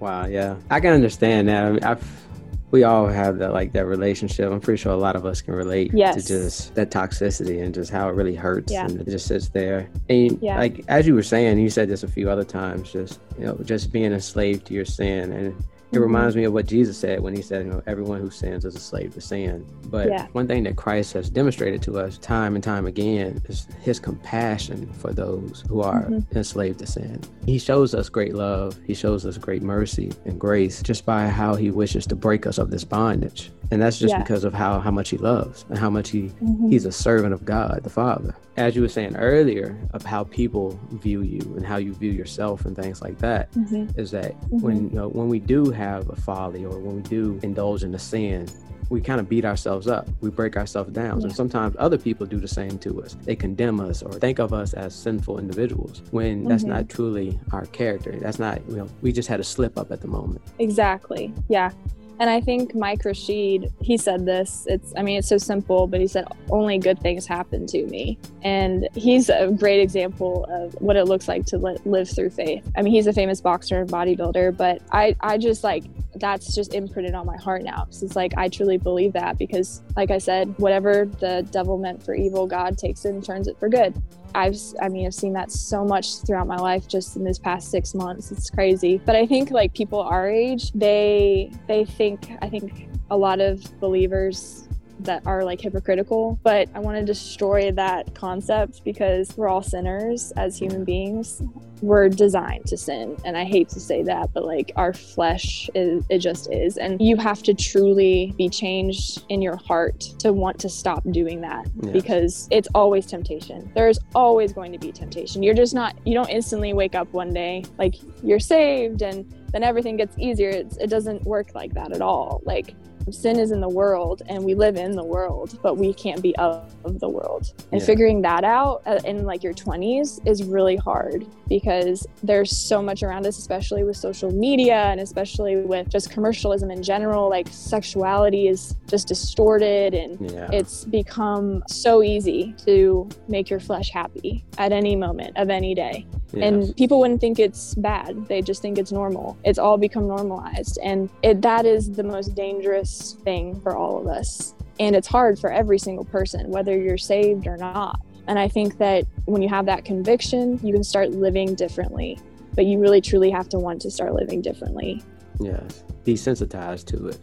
[0.00, 0.26] Wow.
[0.26, 0.56] Yeah.
[0.70, 1.84] I can understand that.
[1.84, 2.24] I've,
[2.70, 4.50] we all have that like that relationship.
[4.50, 6.16] I'm pretty sure a lot of us can relate yes.
[6.16, 8.84] to just that toxicity and just how it really hurts yeah.
[8.84, 9.88] and it just sits there.
[10.08, 10.58] And yeah.
[10.58, 13.56] like as you were saying, you said this a few other times, just you know,
[13.62, 17.20] just being a slave to your sin and it reminds me of what Jesus said
[17.20, 19.66] when he said, you know, everyone who sins is a slave to sin.
[19.86, 20.26] But yeah.
[20.32, 24.92] one thing that Christ has demonstrated to us time and time again is his compassion
[24.94, 26.36] for those who are mm-hmm.
[26.36, 27.20] enslaved to sin.
[27.46, 31.54] He shows us great love, he shows us great mercy and grace just by how
[31.54, 33.50] he wishes to break us of this bondage.
[33.74, 34.22] And that's just yeah.
[34.22, 36.70] because of how, how much he loves and how much he mm-hmm.
[36.70, 38.36] he's a servant of God the Father.
[38.56, 42.66] As you were saying earlier of how people view you and how you view yourself
[42.66, 43.98] and things like that, mm-hmm.
[43.98, 44.94] is that when mm-hmm.
[44.94, 47.98] you know, when we do have a folly or when we do indulge in a
[47.98, 48.46] sin,
[48.90, 50.08] we kind of beat ourselves up.
[50.20, 51.18] We break ourselves down.
[51.18, 51.26] Yeah.
[51.26, 53.16] And sometimes other people do the same to us.
[53.24, 56.48] They condemn us or think of us as sinful individuals when mm-hmm.
[56.48, 58.12] that's not truly our character.
[58.20, 60.42] That's not, you know, we just had a slip up at the moment.
[60.60, 61.34] Exactly.
[61.48, 61.72] Yeah.
[62.20, 64.66] And I think Mike Rashid, he said this.
[64.68, 68.18] It's, I mean, it's so simple, but he said, only good things happen to me.
[68.42, 72.70] And he's a great example of what it looks like to li- live through faith.
[72.76, 75.84] I mean, he's a famous boxer and bodybuilder, but I, I just like,
[76.16, 77.88] that's just imprinted on my heart now.
[77.90, 82.00] So it's like, I truly believe that because, like I said, whatever the devil meant
[82.00, 84.00] for evil, God takes it and turns it for good.
[84.34, 87.70] I've, I mean, I've seen that so much throughout my life just in this past
[87.70, 88.32] six months.
[88.32, 89.00] It's crazy.
[89.04, 93.62] But I think like people our age, they, they think, I think a lot of
[93.80, 94.68] believers
[95.00, 100.32] that are like hypocritical, but I want to destroy that concept because we're all sinners
[100.36, 101.42] as human beings.
[101.82, 103.16] We're designed to sin.
[103.24, 106.78] And I hate to say that, but like our flesh is it just is.
[106.78, 111.40] And you have to truly be changed in your heart to want to stop doing
[111.42, 113.70] that because it's always temptation.
[113.74, 115.42] There's always going to be temptation.
[115.42, 119.62] You're just not you don't instantly wake up one day like you're saved and then
[119.62, 120.48] everything gets easier.
[120.48, 122.42] It's, it doesn't work like that at all.
[122.44, 122.74] Like
[123.10, 126.34] sin is in the world and we live in the world but we can't be
[126.36, 126.64] of
[127.00, 127.86] the world and yeah.
[127.86, 133.02] figuring that out uh, in like your 20s is really hard because there's so much
[133.02, 138.48] around us especially with social media and especially with just commercialism in general like sexuality
[138.48, 140.48] is just distorted and yeah.
[140.52, 146.06] it's become so easy to make your flesh happy at any moment of any day
[146.32, 146.42] yes.
[146.42, 150.78] and people wouldn't think it's bad they just think it's normal it's all become normalized
[150.82, 152.93] and it, that is the most dangerous
[153.24, 154.54] thing for all of us.
[154.80, 158.00] And it's hard for every single person, whether you're saved or not.
[158.26, 162.18] And I think that when you have that conviction, you can start living differently.
[162.54, 165.02] But you really truly have to want to start living differently.
[165.40, 165.84] Yes.
[166.04, 167.18] Desensitized to it.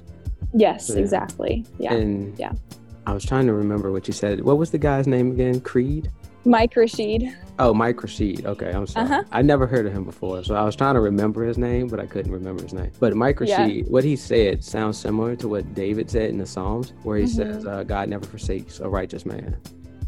[0.54, 1.00] Yes, yeah.
[1.00, 1.66] exactly.
[1.80, 1.94] Yeah.
[1.94, 2.52] And yeah.
[3.08, 4.42] I was trying to remember what you said.
[4.42, 5.62] What was the guy's name again?
[5.62, 6.12] Creed?
[6.46, 7.36] Mike Rashid.
[7.60, 8.46] Oh, Mike Rashid.
[8.46, 9.06] Okay, I'm sorry.
[9.06, 9.24] Uh-huh.
[9.32, 12.00] I never heard of him before, so I was trying to remember his name, but
[12.00, 12.92] I couldn't remember his name.
[13.00, 13.84] But Mike Rashid, yeah.
[13.84, 17.54] what he said sounds similar to what David said in the Psalms, where he mm-hmm.
[17.54, 19.56] says, uh, "God never forsakes a righteous man."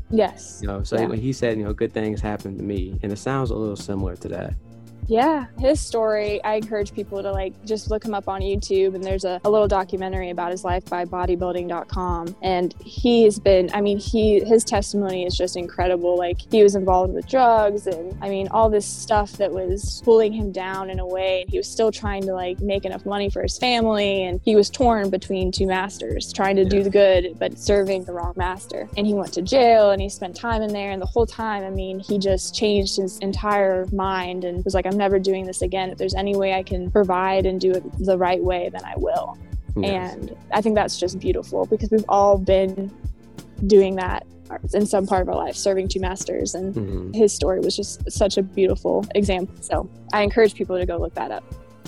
[0.10, 0.60] Yes.
[0.62, 1.08] You know, so yeah.
[1.08, 3.76] when he said, you know, good things happen to me, and it sounds a little
[3.76, 4.54] similar to that.
[5.08, 8.96] Yeah, his story, I encourage people to like just look him up on YouTube.
[8.96, 12.36] And there's a, a little documentary about his life by bodybuilding.com.
[12.42, 16.18] And he's been, I mean, he his testimony is just incredible.
[16.18, 20.34] Like he was involved with drugs and I mean, all this stuff that was pulling
[20.34, 21.42] him down in a way.
[21.42, 24.24] And he was still trying to like make enough money for his family.
[24.24, 26.70] And he was torn between two masters, trying to yeah.
[26.70, 28.88] do the good, but serving the wrong master.
[28.98, 30.92] And he went to jail and he spent time in there.
[30.92, 34.86] And the whole time, I mean, he just changed his entire mind and was like,
[34.86, 35.90] I'm never doing this again.
[35.90, 38.94] If there's any way I can provide and do it the right way, then I
[38.98, 39.38] will.
[39.76, 40.14] Yes.
[40.14, 42.92] And I think that's just beautiful because we've all been
[43.68, 44.26] doing that
[44.74, 46.54] in some part of our life, serving two masters.
[46.54, 47.14] And mm-hmm.
[47.14, 49.56] his story was just such a beautiful example.
[49.62, 51.44] So I encourage people to go look that up.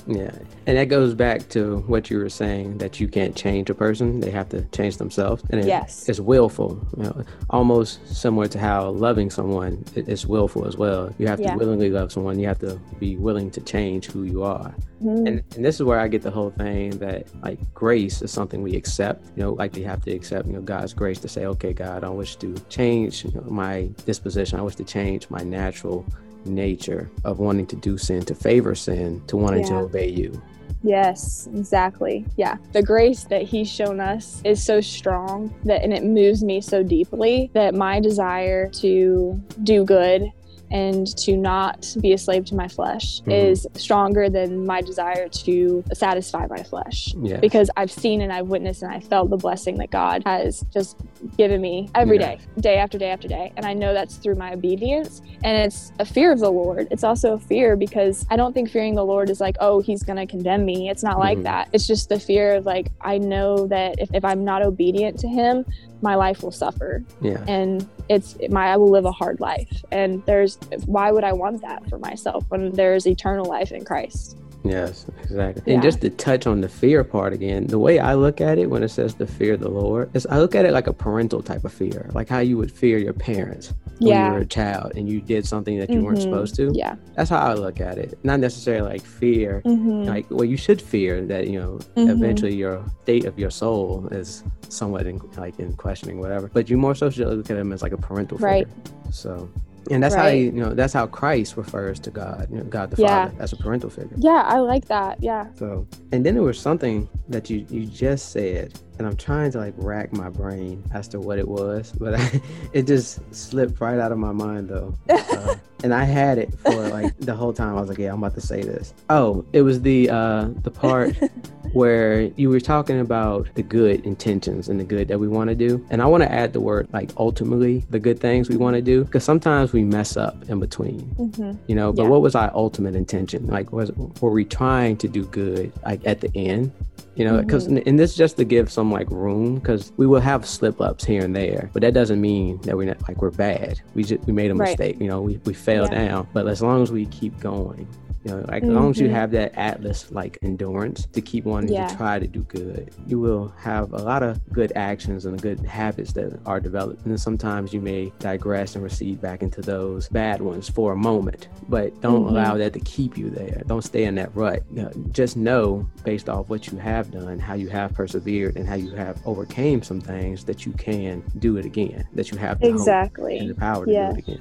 [0.08, 0.32] Yeah.
[0.68, 4.20] And that goes back to what you were saying that you can't change a person.
[4.20, 5.44] They have to change themselves.
[5.50, 6.08] And it, yes.
[6.08, 6.80] it's willful.
[6.98, 11.14] You know, almost similar to how loving someone is willful as well.
[11.18, 12.40] You have to willingly love someone.
[12.40, 14.74] You have to be willing to change who you are.
[15.04, 15.28] Mhm.
[15.28, 18.62] And, and this is where I get the whole thing that like grace is something
[18.62, 19.26] we accept.
[19.36, 22.04] You know, like we have to accept, you know, God's grace to say, okay, God,
[22.04, 24.60] I wish to change you know, my disposition.
[24.60, 26.06] I wish to change my natural
[26.46, 30.42] nature of wanting to do sin, to favor sin, to wanting to obey you.
[30.84, 32.26] Yes, exactly.
[32.38, 32.58] Yeah.
[32.74, 36.84] The grace that he's shown us is so strong that and it moves me so
[36.84, 40.32] deeply that my desire to do good
[40.72, 43.32] and to not be a slave to my flesh Mhm.
[43.52, 47.14] is stronger than my desire to satisfy my flesh.
[47.22, 47.38] Yeah.
[47.38, 50.98] Because I've seen and I've witnessed and I felt the blessing that God has just
[51.38, 52.36] given me every Yeah.
[52.36, 53.52] day, day after day after day.
[53.58, 55.22] And I know that's through my obedience.
[55.44, 56.88] And it's a fear of the Lord.
[56.92, 60.04] It's also a fear because I don't think fearing the Lord is like, oh, he's
[60.04, 60.90] going to condemn me.
[60.90, 61.44] It's not like Mhm.
[61.44, 61.70] that.
[61.74, 65.28] It's just the fear of like, I know that if, if I'm not obedient to
[65.28, 65.66] him,
[66.02, 67.44] my life will suffer yeah.
[67.48, 69.84] and it's my I will live a hard life.
[69.92, 74.38] And there's why would I want that for myself when there's eternal life in Christ?
[74.66, 75.64] Yes, exactly.
[75.66, 75.74] Yeah.
[75.76, 78.70] And just to touch on the fear part again, the way I look at it
[78.70, 80.94] when it says to fear of the Lord is I look at it like a
[80.94, 84.32] parental type of fear, like how you would fear your parents when you Yeah.
[84.32, 86.24] were a child and you did something that you weren't Mhm.
[86.24, 86.72] supposed to.
[86.74, 86.96] Yeah.
[87.16, 88.18] That's how I look at it.
[88.24, 90.06] Not necessarily like fear, Mhm.
[90.08, 92.10] like well, you should fear that you know Mhm.
[92.10, 96.50] eventually your state of your soul is somewhat in like in questioning whatever.
[96.52, 98.38] But you more so should look at them as like a parental.
[98.40, 98.68] Right.
[99.12, 99.48] So.
[99.92, 100.40] And that's how Right.
[100.40, 103.28] you, you know that's how Christ refers to God, you know, God the Yeah.
[103.30, 104.16] Father, as a parental figure.
[104.18, 105.22] Yeah, I like that.
[105.22, 105.48] Yeah.
[105.56, 109.58] So, and then there was something that you you just said, and I'm trying to
[109.58, 112.42] like rack my brain as to what it was, but I,
[112.74, 114.94] it just slipped right out of my mind though.
[115.36, 117.76] Uh, and I had it for like the whole time.
[117.78, 118.94] I was like, yeah, I'm about to say this.
[119.10, 121.14] Oh, it was the uh the part
[121.74, 125.56] where you were talking about the good intentions and the good that we want to
[125.56, 125.86] do.
[125.90, 128.82] And I want to add the word like ultimately the good things we want to
[128.82, 132.10] do because sometimes we mess up in between hmm you know but Yeah.
[132.10, 136.22] what was our ultimate intention like was were we trying to do good like at
[136.22, 136.72] the end
[137.16, 137.84] you know because Mhm.
[137.88, 141.24] and this just to give some like room because we will have slip ups here
[141.24, 144.34] and there but that doesn't mean that we're not like we're bad we just we
[144.34, 144.70] made a Right.
[144.70, 146.08] mistake you know we, we fell Yeah.
[146.08, 147.88] down but as long as we keep going
[148.26, 149.12] you know like as long as you Mhm.
[149.12, 151.88] have that atlas like endurance to keep wanting Yeah.
[151.88, 155.60] to try to do good you will have a lot of good actions and good
[155.60, 160.10] habits that are developed and then sometimes you may digress and recede back into those
[160.10, 162.30] bad ones for a moment but don't Mhm.
[162.30, 165.88] allow that to keep you there don't stay in that rut you know, just know
[166.04, 169.84] based off what you have done how you have persevered and how you have overcame
[169.84, 173.48] some things that you can do it again that you have the hope and Exactly.
[173.48, 174.12] the power to Yeah.
[174.12, 174.40] do it again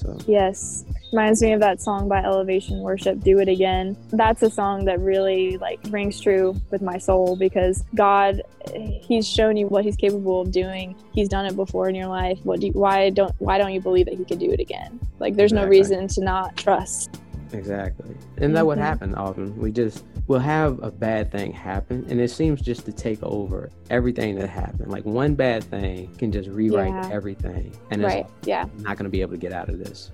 [0.00, 0.84] so Yes.
[1.12, 3.96] Reminds me of that song by Elevation Worship, Do It Again.
[4.10, 8.42] That's a song that really like rings true with my soul because God
[8.74, 10.94] he's shown you what he's capable of doing.
[11.12, 12.38] He's done it before in your life.
[12.44, 15.00] What do you, why don't why don't you believe that he could do it again?
[15.18, 17.20] Like there's no reason to not trust.
[17.52, 18.14] Exactly.
[18.38, 18.82] And that would Mhm.
[18.82, 19.56] happen often.
[19.58, 23.70] We just will have a bad thing happen and it seems just to take over
[23.90, 24.90] everything that happened.
[24.90, 27.08] Like one bad thing can just rewrite Yeah.
[27.12, 27.72] everything.
[27.90, 28.26] And Right.
[28.44, 28.66] Yeah.
[28.74, 30.10] it's not gonna be able to get out of this.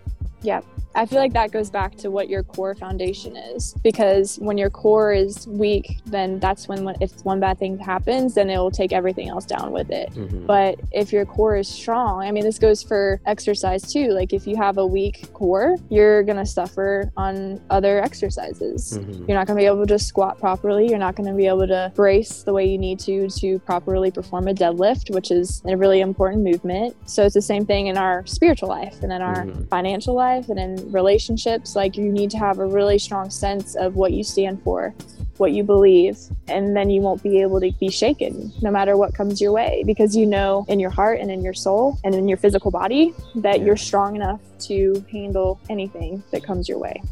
[0.94, 4.70] I feel like that goes back to what your core foundation is because when your
[4.70, 8.70] core is weak, then that's when, when if one bad thing happens, then it will
[8.70, 10.10] take everything else down with it.
[10.14, 10.46] Mhm.
[10.46, 14.08] But if your core is strong, I mean, this goes for exercise too.
[14.12, 18.98] Like if you have a weak core, you're going to suffer on other exercises.
[18.98, 19.28] Mhm.
[19.28, 20.88] You're not going to be able to squat properly.
[20.88, 24.10] You're not going to be able to brace the way you need to to properly
[24.10, 26.96] perform a deadlift, which is a really important movement.
[27.04, 29.68] So it's the same thing in our spiritual life and in our Mhm.
[29.68, 31.74] financial life and in relationships.
[31.74, 34.94] Like you need to have a really strong sense of what you stand for,
[35.38, 36.18] what you believe,
[36.48, 39.82] and then you won't be able to be shaken no matter what comes your way
[39.86, 43.12] because you know in your heart and in your soul and in your physical body
[43.36, 43.66] that Yeah.
[43.66, 47.02] you're strong enough to handle anything that comes your way.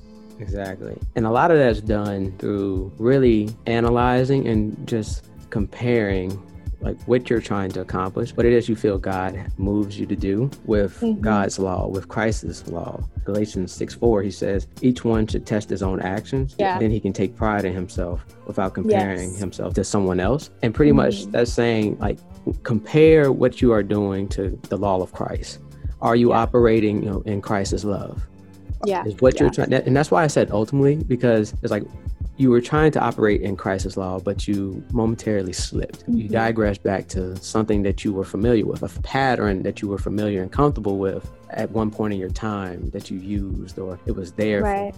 [0.41, 0.97] Exactly.
[1.17, 6.41] And a lot of that's done through really analyzing and just comparing
[6.85, 10.15] like what you're trying to accomplish, what it is you feel God moves you to
[10.15, 11.21] do with Mhm.
[11.21, 13.03] God's law, with Christ's law.
[13.25, 16.55] Galatians 6 4, he says, each one should test his own actions.
[16.59, 16.79] Yeah.
[16.79, 19.39] Then he can take pride in himself without comparing Yes.
[19.39, 20.51] himself to someone else.
[20.63, 21.33] And pretty much Mhm.
[21.33, 22.19] that's saying, like,
[22.63, 25.61] compare what you are doing to the law of Christ.
[26.03, 26.41] Are you Yeah.
[26.43, 28.27] operating you know, in Christ's love?
[28.87, 29.03] Yeah.
[29.07, 31.85] is what you're trying and that's why i said ultimately because it's like
[32.37, 36.03] you were trying to operate in Christ's law, but you momentarily slipped.
[36.09, 36.33] You Mhm.
[36.33, 40.43] digressed back to something that you were familiar with, a pattern that you were familiar
[40.43, 44.33] and comfortable with at one point in your time that you used, or it was
[44.33, 44.61] there.
[44.63, 44.95] for- Right.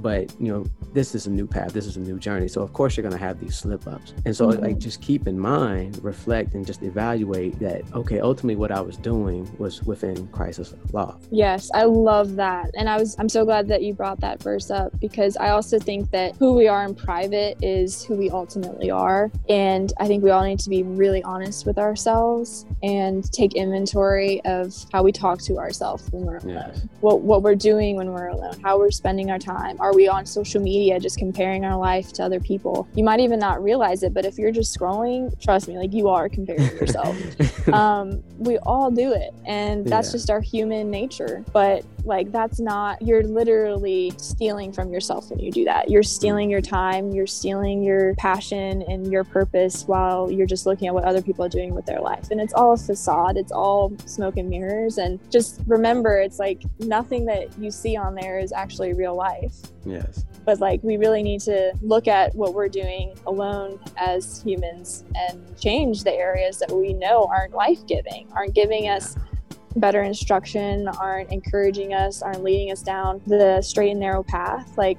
[0.00, 2.48] But you know this is a new path this is a new journey.
[2.48, 4.62] So of course you're going to have these slip ups and so mm-hmm.
[4.62, 8.96] like just keep in mind reflect and just evaluate that okay ultimately what i was
[8.96, 11.16] doing was within Christ's law.
[11.30, 12.70] Yes i love that.
[12.76, 15.78] And i was i'm so glad that you brought that verse up because i also
[15.78, 19.30] think that who we are in private is who we ultimately are.
[19.48, 24.42] And i think we all need to be really honest with ourselves and take inventory
[24.44, 26.50] of how we talk to ourselves when we're alone.
[26.50, 26.86] Yes.
[27.00, 30.24] what, what we're doing when we're alone how we're spending our time are we on
[30.24, 32.86] social media just comparing our life to other people?
[32.94, 36.08] You might even not realize it but if you're just scrolling trust me like you
[36.08, 37.16] are comparing yourself.
[37.70, 40.12] Um, we all do it and that's yeah.
[40.12, 41.44] just our human nature.
[41.52, 45.90] But like that's not you're literally stealing from yourself when you do that.
[45.90, 50.88] You're stealing your time you're stealing your passion and your purpose while you're just looking
[50.88, 52.30] at what other people are doing with their life.
[52.30, 54.98] And it's all a facade it's all smoke and mirrors.
[54.98, 59.54] And just remember it's like nothing that you see on there is actually real life.
[59.84, 60.24] Yes.
[60.44, 65.58] But like we really need to look at what we're doing alone as humans and
[65.58, 69.16] change the areas that we know aren't life-giving aren't giving us
[69.76, 74.76] better instruction aren't encouraging us aren't leading us down the straight and narrow path.
[74.76, 74.98] Like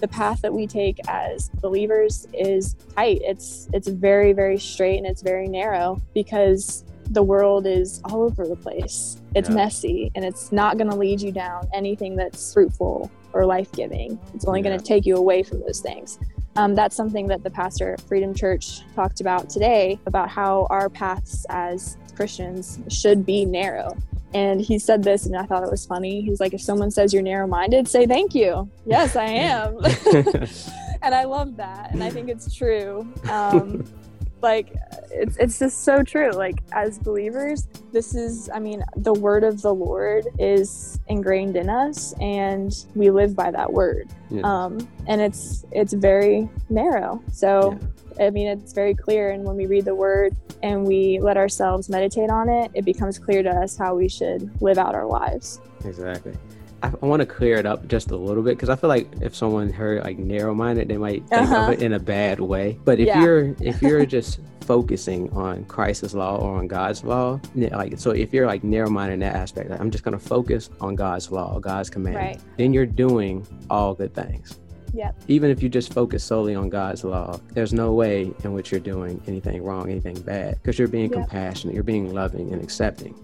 [0.00, 3.20] the path that we take as believers is tight.
[3.22, 8.46] It's it's very very straight and it's very narrow because the world is all over
[8.46, 9.20] the place.
[9.34, 9.54] It's yeah.
[9.54, 14.18] messy and it's not going to lead you down anything that's fruitful or life-giving.
[14.34, 14.70] It's only yeah.
[14.70, 16.18] going to take you away from those things.
[16.56, 20.88] Um, that's something that the pastor at freedom church talked about today about how our
[20.88, 23.96] paths as Christians should be narrow.
[24.34, 26.20] And he said this, and I thought it was funny.
[26.20, 28.68] He's like, if someone says you're narrow minded, say thank you.
[28.84, 29.78] Yes, I am.
[31.02, 31.92] and I love that.
[31.92, 33.10] And I think it's true.
[33.30, 33.84] Um,
[34.42, 34.74] like,
[35.10, 36.32] it's, it's just so true.
[36.32, 41.70] Like, as believers, this is, I mean, the word of the Lord is ingrained in
[41.70, 44.10] us, and we live by that word.
[44.28, 44.42] Yeah.
[44.42, 47.22] Um, and it's, it's very narrow.
[47.32, 47.88] So, yeah
[48.20, 49.30] I mean, it's very clear.
[49.30, 53.18] And when we read the word and we let ourselves meditate on it, it becomes
[53.18, 55.60] clear to us how we should live out our lives.
[55.84, 56.34] Exactly.
[56.82, 59.08] I, I want to clear it up just a little bit because I feel like
[59.20, 61.66] if someone heard like narrow-minded, they might think uh-huh.
[61.66, 62.78] of it in a bad way.
[62.84, 63.22] But if yeah.
[63.22, 68.32] you're if you're just focusing on Christ's law or on God's law, like so, if
[68.34, 71.58] you're like narrow-minded in that aspect, like, I'm just going to focus on God's law,
[71.60, 72.16] God's command.
[72.16, 72.40] Right.
[72.58, 74.58] Then you're doing all good things.
[74.94, 75.22] Yep.
[75.28, 78.80] Even if you just focus solely on God's law, there's no way in which you're
[78.80, 81.20] doing anything wrong, anything bad, because you're being yep.
[81.20, 83.14] compassionate, you're being loving and accepting.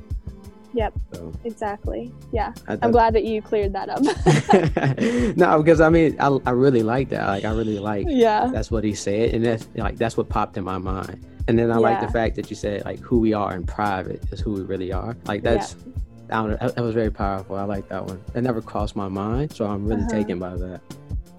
[0.75, 0.95] Yep.
[1.13, 2.13] So, exactly.
[2.33, 2.55] Yeah.
[2.67, 4.01] I, am glad that you cleared that up.
[5.37, 7.27] no, because I mean, I, I really like that.
[7.27, 8.07] Like, I really like.
[8.09, 8.49] Yeah.
[8.53, 11.27] That's what he said, and that's like that's what popped in my mind.
[11.49, 11.81] And then I yeah.
[11.81, 14.63] like the fact that you said like who we are in private is who we
[14.63, 15.17] really are.
[15.27, 15.75] Like that's.
[15.75, 15.93] Yeah.
[16.31, 17.57] I don't that was very powerful.
[17.57, 18.19] I like that one.
[18.35, 20.11] It never crossed my mind, so I'm really uh-huh.
[20.11, 20.81] taken by that.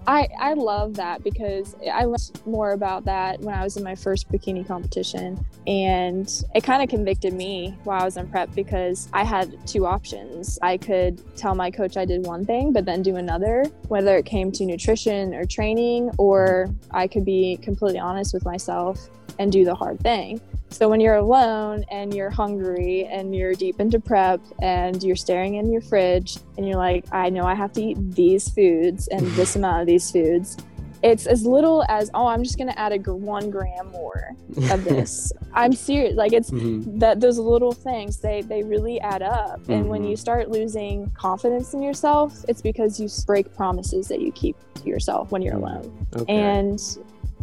[0.06, 3.94] I, I love that because I learned more about that when I was in my
[3.94, 5.44] first bikini competition.
[5.66, 9.86] And it kind of convicted me while I was in prep because I had two
[9.86, 10.58] options.
[10.60, 14.26] I could tell my coach I did one thing, but then do another, whether it
[14.26, 19.08] came to nutrition or training, or I could be completely honest with myself
[19.38, 20.40] and do the hard thing.
[20.74, 25.54] So when you're alone and you're hungry and you're deep into prep and you're staring
[25.54, 29.24] in your fridge and you're like, I know I have to eat these foods and
[29.28, 30.56] this amount of these foods.
[31.04, 34.30] It's as little as oh, I'm just gonna add a one gram more
[34.70, 35.32] of this.
[35.52, 36.16] I'm serious.
[36.16, 36.98] Like it's mm-hmm.
[36.98, 39.60] that those little things they they really add up.
[39.60, 39.72] Mm-hmm.
[39.72, 40.10] And when mm-hmm.
[40.10, 44.88] you start losing confidence in yourself, it's because you break promises that you keep to
[44.88, 45.86] yourself when you're mm-hmm.
[45.86, 46.06] alone.
[46.16, 46.34] Okay.
[46.34, 46.80] And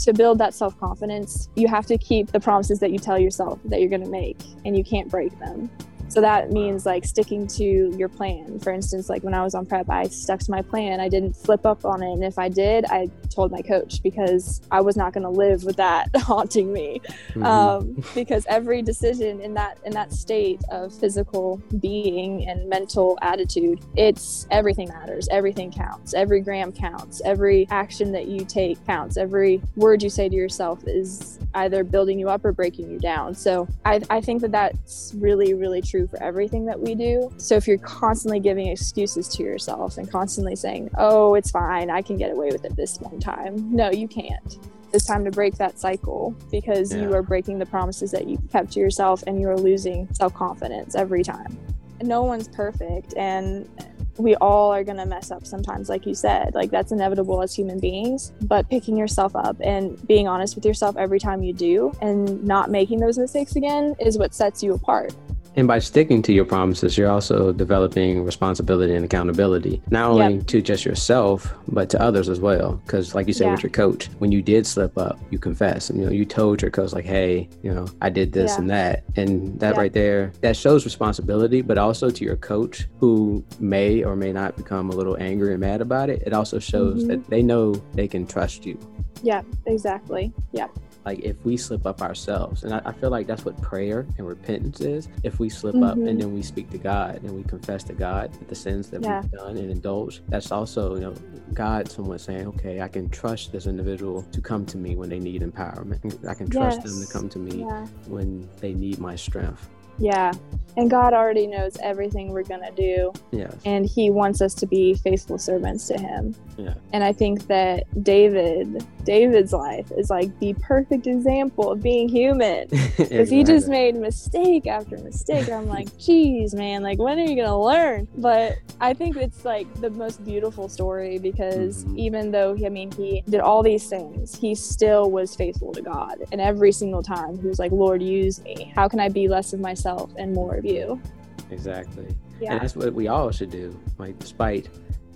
[0.06, 3.60] to build that self confidence, you have to keep the promises that you tell yourself
[3.66, 5.70] that you're going to make and you can't break them.
[6.12, 8.60] So that means like sticking to your plan.
[8.60, 11.00] For instance, like when I was on prep, I stuck to my plan.
[11.00, 12.12] I didn't flip up on it.
[12.12, 15.64] And if I did, I told my coach because I was not going to live
[15.64, 17.00] with that haunting me.
[17.30, 17.44] Mm-hmm.
[17.44, 23.80] Um, because every decision in that in that state of physical being and mental attitude,
[23.96, 25.30] it's everything matters.
[25.32, 26.14] Everything counts.
[26.14, 27.22] Every gram counts.
[27.24, 29.16] Every action that you take counts.
[29.16, 33.34] Every word you say to yourself is either building you up or breaking you down.
[33.36, 37.32] So I, I think that that's really, really true for everything that we do.
[37.38, 42.02] So if you're constantly giving excuses to yourself and constantly saying, oh, it's fine, I
[42.02, 44.58] can get away with it this one time, no, you can't.
[44.94, 47.04] It's time to break that cycle because yeah.
[47.04, 50.34] you are breaking the promises that you kept to yourself and you are losing self
[50.34, 51.58] confidence every time.
[52.02, 53.14] No one's perfect.
[53.16, 53.70] And
[54.18, 57.56] we all are going to mess up sometimes like you said like that's inevitable as
[57.56, 61.92] human beings but picking yourself up and being honest with yourself every time you do
[62.02, 65.14] and not making those mistakes again is what sets you apart
[65.56, 70.48] And by sticking to your promises, you're also developing responsibility and accountability, not only yep.
[70.48, 72.82] to just yourself, but to others as well.
[72.86, 73.52] Because, like you said yeah.
[73.52, 75.90] with your coach, when you did slip up, you confess.
[75.90, 78.58] And, you know, you told your coach, like, hey, you know, I did this yeah.
[78.60, 79.04] and that.
[79.18, 79.80] And that yeah.
[79.80, 84.56] right there, that shows responsibility, but also to your coach who may or may not
[84.56, 86.24] become a little angry and mad about it.
[86.26, 87.08] It also shows mm-hmm.
[87.10, 88.80] that they know they can trust you.
[89.22, 90.34] Yeah, exactly.
[90.54, 90.68] Yeah
[91.06, 94.28] like if we slip up ourselves and I, I, feel like that's what prayer and
[94.28, 95.84] repentance is if we slip mm-hmm.
[95.84, 96.20] up and mm-hmm.
[96.20, 99.22] then we speak to god and we confess to god the sins that yeah.
[99.22, 101.14] we've done and indulge that's also you know
[101.54, 105.20] god someone saying okay i can trust this individual to come to me when they
[105.20, 106.92] need empowerment i can trust yes.
[106.92, 107.86] them to come to me yeah.
[108.08, 109.70] when they need my strength
[110.02, 110.34] yeah.
[110.78, 113.12] And God already knows everything we're going to do.
[113.32, 113.54] Yes.
[113.66, 116.36] And he wants us to be faithful servants to him.
[116.58, 116.76] Yeah.
[116.94, 122.68] And I think that David, David's life is like the perfect example of being human.
[123.02, 123.38] Because exactly.
[123.38, 125.50] he just made mistake after mistake.
[125.50, 128.08] I'm like, geez, man, like when are you going to learn?
[128.18, 131.98] But I think it's like the most beautiful story because mm-hmm.
[131.98, 136.18] even though, I mean, he did all these things, he still was faithful to God.
[136.32, 138.72] And every single time he was like, Lord, use me.
[138.76, 139.91] How can I be less of myself?
[139.92, 141.02] Myself and more of you.
[141.50, 142.08] Exactly.
[142.40, 142.54] Yeah.
[142.54, 143.78] And that's what we all should do.
[143.98, 144.70] Like, despite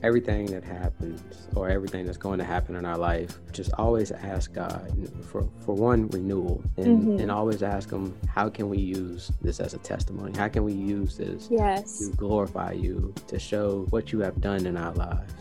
[0.03, 4.53] everything that happens or everything that's going to happen in our life, just always ask
[4.53, 4.91] God
[5.31, 7.19] for, for one renewal and, mm-hmm.
[7.19, 10.37] and always ask Him, how can we use this as a testimony?
[10.37, 11.99] How can we use this yes.
[11.99, 15.33] to glorify you, to show what you have done in our lives?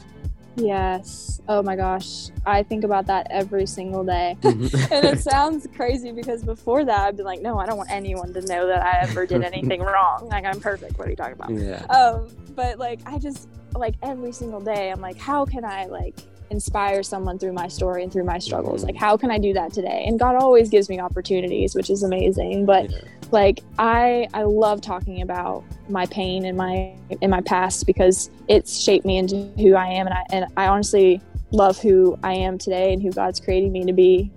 [0.57, 1.40] Yes.
[1.48, 2.30] Oh my gosh.
[2.46, 4.36] I think about that every single day.
[4.55, 4.92] Mm-hmm.
[4.92, 8.32] and it sounds crazy because before that I'd be like, no, I don't want anyone
[8.34, 10.28] to know that I ever did anything wrong.
[10.28, 10.96] Like I'm perfect.
[10.96, 11.50] What are you talking about?
[11.50, 11.82] Yeah.
[11.86, 16.14] Um, but like I just like every single day I'm like, how can I like
[16.55, 18.84] inspire someone through my story and through my struggles.
[18.84, 20.05] Like how can i do that today?
[20.07, 22.64] And god always gives me opportunities which is amazing.
[22.64, 22.98] But yeah.
[23.30, 28.78] like i i love talking about my pain and my in my past because it's
[28.78, 30.07] shaped me into who i am.
[30.07, 33.84] And i and i honestly love who i am today and who god's creating me
[33.84, 34.30] to be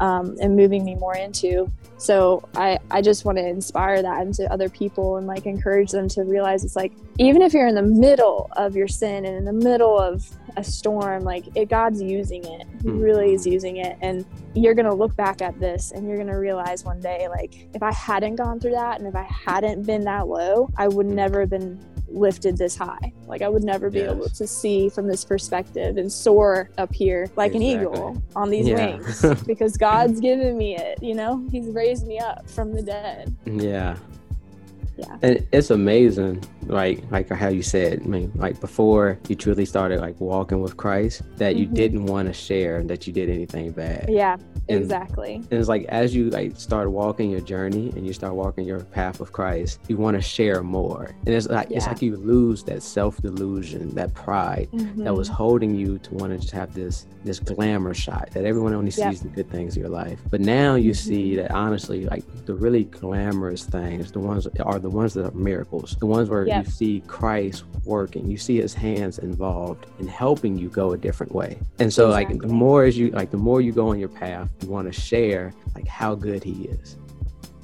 [0.00, 4.50] um, and moving me more into so I, I just want to inspire that into
[4.52, 7.82] other people and like encourage them to realize it's like even if you're in the
[7.82, 12.44] middle of your sin and in the middle of a storm, like it, God's using
[12.44, 12.66] it.
[12.82, 13.00] He hmm.
[13.00, 13.96] really is using it.
[14.00, 14.24] And
[14.54, 17.68] you're going to look back at this and you're going to realize one day, like,
[17.74, 21.06] if I hadn't gone through that and if I hadn't been that low, I would
[21.06, 21.84] never have been
[22.14, 23.12] lifted this high.
[23.26, 24.12] Like I would never be yes.
[24.12, 27.72] able to see from this perspective and soar up here like exactly.
[27.72, 28.96] an eagle on these yeah.
[28.96, 31.46] wings because God's given me it, you know?
[31.50, 33.34] He's raised me up from the dead.
[33.44, 33.96] Yeah.
[34.96, 35.16] Yeah.
[35.22, 40.00] And it's amazing, like like how you said, I mean, like before you truly started
[40.00, 41.74] like walking with Christ, that you mm-hmm.
[41.74, 44.08] didn't want to share that you did anything bad.
[44.08, 44.36] Yeah.
[44.68, 45.34] And, exactly.
[45.34, 48.80] And it's like as you like start walking your journey and you start walking your
[48.80, 51.14] path of Christ, you want to share more.
[51.26, 51.78] And it's like yeah.
[51.78, 55.04] it's like you lose that self delusion, that pride mm-hmm.
[55.04, 55.36] that was mm-hmm.
[55.36, 59.10] holding you to want to just have this this glamour shot that everyone only yep.
[59.10, 60.18] sees the good things in your life.
[60.30, 61.08] But now you mm-hmm.
[61.08, 65.36] see that honestly, like the really glamorous things, the ones are the ones that are
[65.36, 66.64] miracles, the ones where yep.
[66.64, 71.34] you see Christ working, you see his hands involved in helping you go a different
[71.34, 71.58] way.
[71.78, 72.34] And so exactly.
[72.34, 75.00] like the more as you like the more you go on your path, want to
[75.00, 76.96] share like how good he is.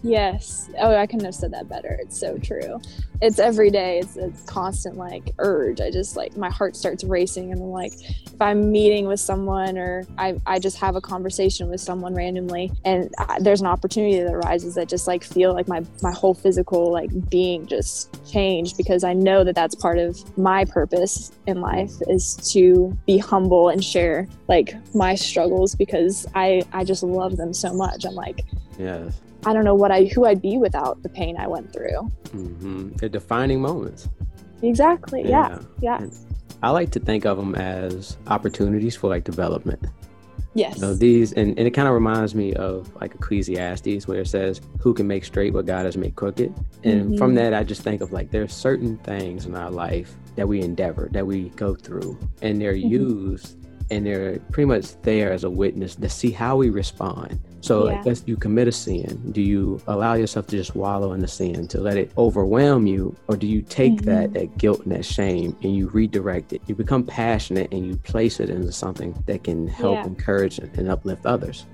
[0.02, 0.70] Yes.
[0.78, 1.98] Oh, I couldn't have said that better.
[2.00, 2.80] It's so true.
[3.20, 3.98] It's every day.
[3.98, 5.82] It's a constant like urge.
[5.82, 9.76] I just like my heart starts racing, and I'm like, if I'm meeting with someone
[9.76, 14.20] or I, I just have a conversation with someone randomly, and I, there's an opportunity
[14.20, 18.78] that arises that just like feel like my my whole physical like being just changed
[18.78, 23.68] because I know that that's part of my purpose in life is to be humble
[23.68, 28.06] and share like my struggles because I I just love them so much.
[28.06, 28.46] I'm like,
[28.78, 32.12] yes I don't know what I who I'd be without the pain I went through.
[32.28, 32.96] Mm-hmm.
[32.96, 34.08] They're defining moments.
[34.62, 35.22] Exactly.
[35.26, 35.58] Yeah.
[35.80, 36.06] Yeah.
[36.62, 39.86] I like to think of them as opportunities for like development.
[40.54, 40.76] Yes.
[40.76, 44.28] You know, these and, and it kind of reminds me of like Ecclesiastes where it
[44.28, 46.52] says, Who can make straight what God has made crooked?
[46.82, 47.18] And mm-hmm.
[47.18, 50.60] from that I just think of like there's certain things in our life that we
[50.60, 52.88] endeavor, that we go through, and they're mm-hmm.
[52.88, 53.56] used
[53.90, 57.40] and they're pretty much there as a witness to see how we respond.
[57.62, 57.98] So yeah.
[57.98, 59.32] I guess you commit a sin.
[59.32, 63.14] Do you allow yourself to just wallow in the sin, to let it overwhelm you,
[63.28, 64.06] or do you take mm-hmm.
[64.06, 66.62] that that guilt and that shame and you redirect it?
[66.66, 70.06] You become passionate and you place it into something that can help yeah.
[70.06, 71.66] encourage and uplift others.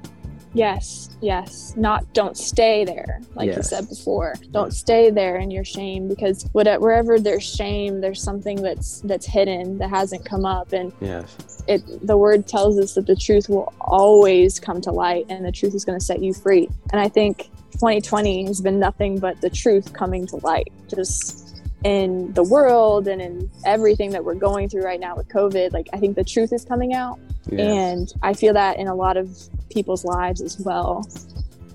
[0.54, 1.74] Yes, yes.
[1.76, 3.56] Not don't stay there, like yes.
[3.56, 4.34] you said before.
[4.52, 9.26] Don't stay there in your shame because whatever, wherever there's shame, there's something that's that's
[9.26, 13.48] hidden that hasn't come up, and yes, it the word tells us that the truth
[13.48, 16.68] will always come to light, and the truth is going to set you free.
[16.92, 20.72] And I think 2020 has been nothing but the truth coming to light.
[20.88, 21.46] Just
[21.84, 25.88] in the world and in everything that we're going through right now with COVID, like
[25.92, 27.18] I think the truth is coming out.
[27.50, 27.60] Yes.
[27.60, 29.36] And I feel that in a lot of
[29.70, 31.08] people's lives as well.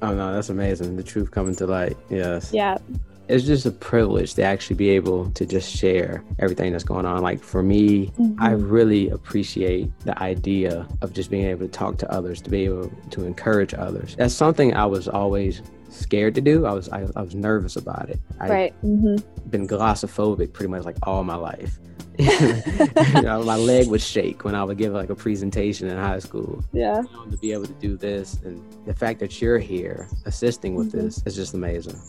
[0.02, 0.96] Oh no, that's amazing.
[0.96, 1.98] The truth coming to light.
[2.10, 2.52] Yes.
[2.54, 2.78] Yeah.
[3.28, 7.22] It's just a privilege to actually be able to just share everything that's going on.
[7.22, 8.42] Like for me, mm-hmm.
[8.42, 12.66] I really appreciate the idea of just being able to talk to others, to be
[12.66, 14.16] able to encourage others.
[14.18, 16.66] That's something I was always scared to do.
[16.66, 18.20] I was I, I was nervous about it.
[18.40, 18.74] I, right.
[18.84, 21.78] Mm-hmm been glossophobic pretty much like all my life.
[22.22, 26.20] You know, my leg would shake when I would give like a presentation in high
[26.20, 26.64] school.
[26.72, 27.02] Yeah.
[27.02, 30.76] You know, to be able to do this and the fact that you're here assisting
[30.76, 31.06] with mm-hmm.
[31.06, 32.00] this is just amazing.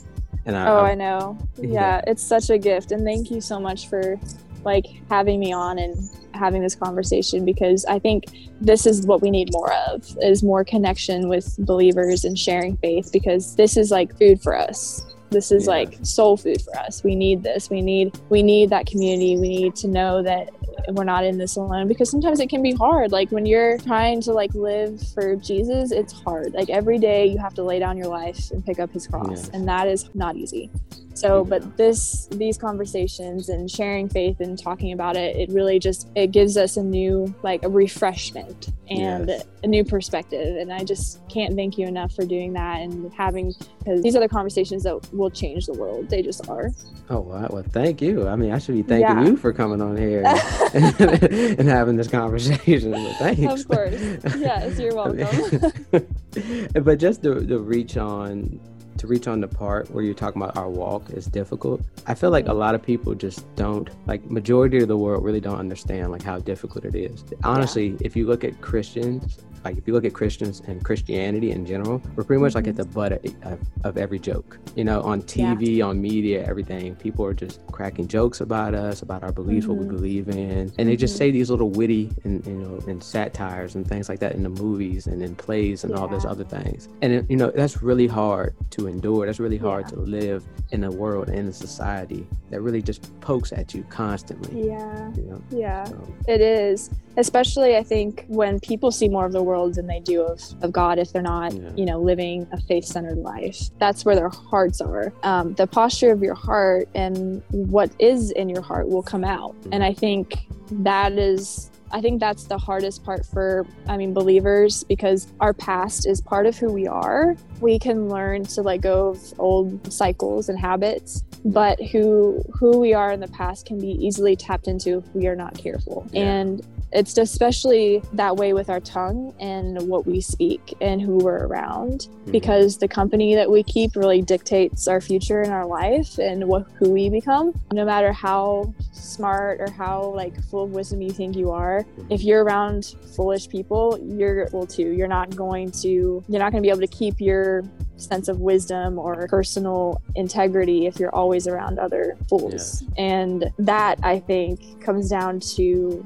[0.45, 1.39] And I, oh, I, I know.
[1.59, 1.69] Yeah.
[1.69, 4.19] yeah, it's such a gift, and thank you so much for
[4.65, 5.97] like having me on and
[6.35, 8.25] having this conversation because I think
[8.61, 13.11] this is what we need more of is more connection with believers and sharing faith
[13.13, 15.71] because this is like food for us this is yeah.
[15.71, 17.03] like soul food for us.
[17.03, 17.71] We need this.
[17.71, 19.37] We need we need that community.
[19.37, 20.51] We need to know that
[20.91, 23.13] we're not in this alone because sometimes it can be hard.
[23.13, 26.53] Like when you're trying to like live for jesus it's hard.
[26.53, 29.49] Like every day you have to lay down your life and pick up his cross
[29.51, 30.71] and that is not easy.
[31.15, 36.09] So but this these conversations and sharing faith and talking about it it really just
[36.15, 39.45] it gives us a new like a refreshment and yes.
[39.63, 43.55] a new perspective and i just can't thank you enough for doing that and having
[43.79, 46.71] because these are the conversations that will change the world they just are.
[47.11, 47.49] Oh wow.
[47.51, 48.29] Well thank you.
[48.29, 49.25] I mean i should be thanking yeah.
[49.25, 50.23] you for coming on here
[51.59, 54.01] and, having this conversation thanks of course
[54.39, 55.73] yes you're welcome
[56.83, 58.61] but just the, the reach on
[58.99, 61.81] to reach on the part where you're talking about our walk is difficult.
[62.07, 62.59] I feel like a mm-hmm.
[62.59, 66.39] lot of people just don't like majority of the world really don't understand like how
[66.39, 67.25] difficult it is.
[67.43, 67.97] Honestly, yeah.
[68.01, 72.03] if you look at Christians like if you look at Christians and Christianity in general,
[72.17, 74.59] we're pretty much like at the butt of, of every joke.
[74.75, 75.85] You know, on TV, yeah.
[75.87, 76.95] on media, everything.
[76.97, 79.75] People are just cracking jokes about us, about our beliefs, mm-hmm.
[79.75, 79.97] what we mm-hmm.
[79.97, 81.19] believe in, and they just mm-hmm.
[81.19, 84.49] say these little witty and you know and satires and things like that in the
[84.49, 86.01] movies and in plays and yeah.
[86.01, 86.89] all those other things.
[87.03, 89.27] And it, you know that's really hard to endure.
[89.27, 89.97] That's really hard yeah.
[89.97, 93.83] to live in a world and in a society that really just pokes at you
[93.85, 94.69] constantly.
[94.69, 95.13] Yeah.
[95.15, 95.43] You know?
[95.51, 95.85] Yeah.
[95.85, 96.15] So.
[96.29, 100.23] It is especially i think when people see more of the world than they do
[100.23, 101.71] of, of god if they're not yeah.
[101.77, 106.23] you know living a faith-centered life that's where their hearts are um, the posture of
[106.23, 109.73] your heart and what is in your heart will come out mm-hmm.
[109.75, 114.83] and i think that is I think that's the hardest part for, I mean, believers
[114.85, 117.37] because our past is part of who we are.
[117.61, 122.95] We can learn to let go of old cycles and habits, but who who we
[122.95, 126.07] are in the past can be easily tapped into if we are not careful.
[126.13, 126.23] Yeah.
[126.23, 131.47] And it's especially that way with our tongue and what we speak and who we're
[131.47, 132.33] around mm-hmm.
[132.33, 136.67] because the company that we keep really dictates our future in our life and what
[136.79, 141.37] who we become no matter how smart or how like full of wisdom you think
[141.37, 142.13] you are mm-hmm.
[142.13, 146.63] if you're around foolish people you're able to you're not going to you're not going
[146.63, 147.63] to be able to keep your
[147.97, 152.83] sense of wisdom or personal integrity if you're always around other fools.
[152.83, 153.05] Yeah.
[153.05, 156.05] And that I think comes down to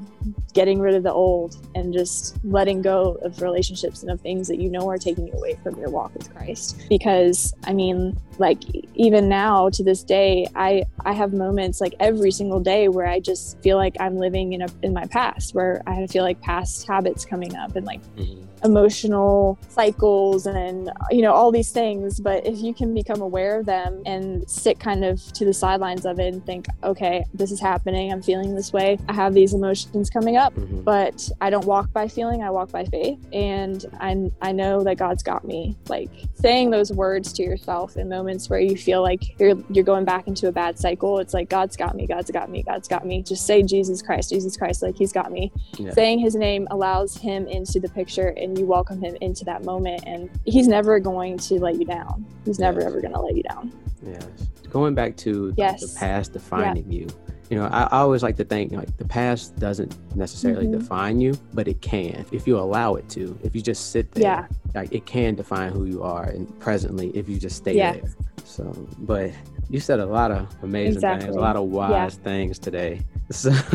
[0.53, 4.59] getting rid of the old and just letting go of relationships and of things that
[4.59, 6.81] you know are taking you away from your walk with Christ.
[6.89, 8.63] Because I mean, like
[8.95, 13.19] even now to this day, I I have moments like every single day where I
[13.19, 16.87] just feel like I'm living in a in my past, where I feel like past
[16.87, 22.19] habits coming up and like mm-hmm emotional cycles and you know all these things.
[22.19, 26.05] But if you can become aware of them and sit kind of to the sidelines
[26.05, 28.11] of it and think okay this is happening.
[28.11, 28.97] I'm feeling this way.
[29.07, 30.81] I have these emotions coming up mm-hmm.
[30.81, 32.43] but i don't walk by feeling.
[32.43, 33.19] I walk by faith.
[33.33, 35.77] And i i know that god's got me.
[35.87, 40.05] Like saying those words to yourself in moments where you feel like you're you're going
[40.05, 43.05] back into a bad cycle it's like god's got me god's got me god's got
[43.05, 43.21] me.
[43.23, 45.51] Just say jesus christ jesus christ like he's got me.
[45.77, 45.91] Yeah.
[45.91, 50.01] saying his name allows him into the picture and you welcome him into that moment
[50.05, 52.89] and he's never going to let you down he's never yes.
[52.89, 53.71] ever going to let you down
[54.05, 54.25] yes
[54.69, 55.81] going back to yes.
[55.81, 57.01] the, the past defining yeah.
[57.01, 57.07] you
[57.49, 60.79] you know I, I, always like to think like the past doesn't necessarily mm-hmm.
[60.79, 64.23] define you but it can if you allow it to if you just sit there
[64.23, 64.47] yeah.
[64.73, 67.93] like it can define who you are and presently if you just stay yeah.
[67.93, 68.03] there
[68.45, 68.63] so
[68.99, 69.31] but
[69.69, 71.25] you said a lot of amazing exactly.
[71.25, 72.23] things a lot of wise yeah.
[72.23, 73.51] things today So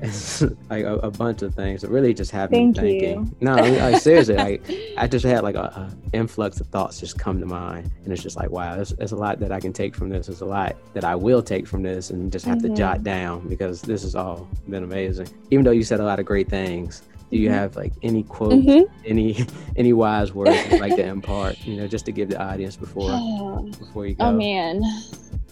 [0.00, 0.40] it's
[0.70, 3.26] like a, a, bunch of things that really just have me thinking.
[3.26, 3.36] You.
[3.40, 4.62] No, like seriously, like
[4.96, 8.22] I just had like a, a, influx of thoughts just come to mind, and it's
[8.22, 10.28] just like, wow, there's, there's, a lot that I can take from this.
[10.28, 12.68] There's a lot that I will take from this, and just have mm-hmm.
[12.68, 15.28] to jot down because this has all been amazing.
[15.50, 17.58] Even though you said a lot of great things, do you mm-hmm.
[17.58, 18.92] have like any quotes, mm-hmm.
[19.04, 21.58] any any wise words you'd like to impart?
[21.66, 23.10] You know, just to give the audience before
[23.78, 24.26] before you go.
[24.26, 24.82] Oh man,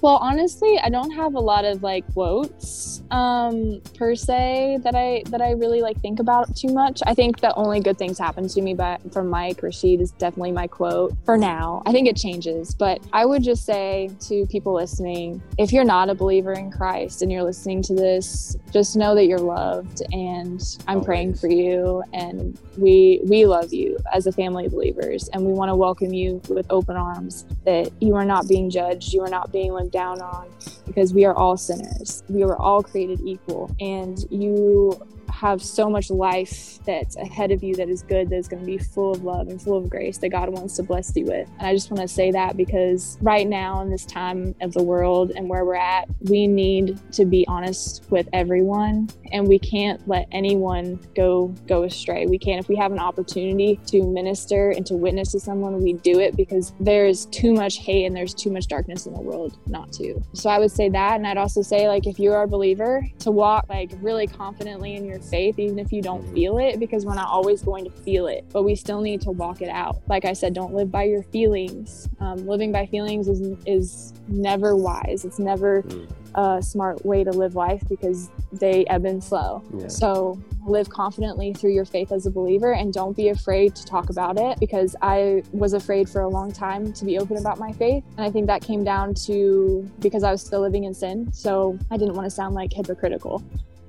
[0.04, 5.22] well, honestly, I don't have a lot of like quotes um, per se that I
[5.30, 7.00] that I really like think about too much.
[7.06, 10.52] I think the only good things happen to me by, from Mike Rashid is definitely
[10.52, 11.82] my quote for now.
[11.86, 16.10] I think it changes, but I would just say to people listening, if you're not
[16.10, 20.60] a believer in Christ and you're listening to this, just know that you're loved and
[20.86, 21.06] I'm Always.
[21.06, 25.52] praying for you and we we love you as a family of believers and we
[25.52, 29.30] want to welcome you with open arms that you are not being judged, you are
[29.30, 30.50] not being down on
[30.86, 32.24] because we are all sinners.
[32.28, 33.74] We were all created equal.
[33.80, 35.00] And you
[35.34, 38.66] have so much life that's ahead of you that is good, that is going to
[38.66, 41.48] be full of love and full of grace that God wants to bless you with.
[41.58, 44.82] And I just want to say that because right now, in this time of the
[44.82, 50.06] world and where we're at, we need to be honest with everyone and we can't
[50.06, 52.26] let anyone go go astray.
[52.26, 55.94] We can't if we have an opportunity to minister and to witness to someone, we
[55.94, 59.58] do it because there's too much hate and there's too much darkness in the world
[59.66, 60.22] not to.
[60.32, 63.30] So I would say that and I'd also say like if you're a believer to
[63.32, 67.14] walk like really confidently in your faith, even if you don't feel it, because we're
[67.14, 70.02] not always going to feel it, but we still need to walk it out.
[70.08, 72.08] Like I said, don't live by your feelings.
[72.20, 75.24] Um, living by feelings is, is never wise.
[75.24, 76.08] It's never mm.
[76.34, 79.62] a smart way to live life because they ebb and flow.
[79.76, 79.88] Yeah.
[79.88, 84.10] So live confidently through your faith as a believer and don't be afraid to talk
[84.10, 87.72] about it because I was afraid for a long time to be open about my
[87.72, 88.04] faith.
[88.16, 91.32] And I think that came down to because I was still living in sin.
[91.32, 93.42] So I didn't want to sound like hypocritical.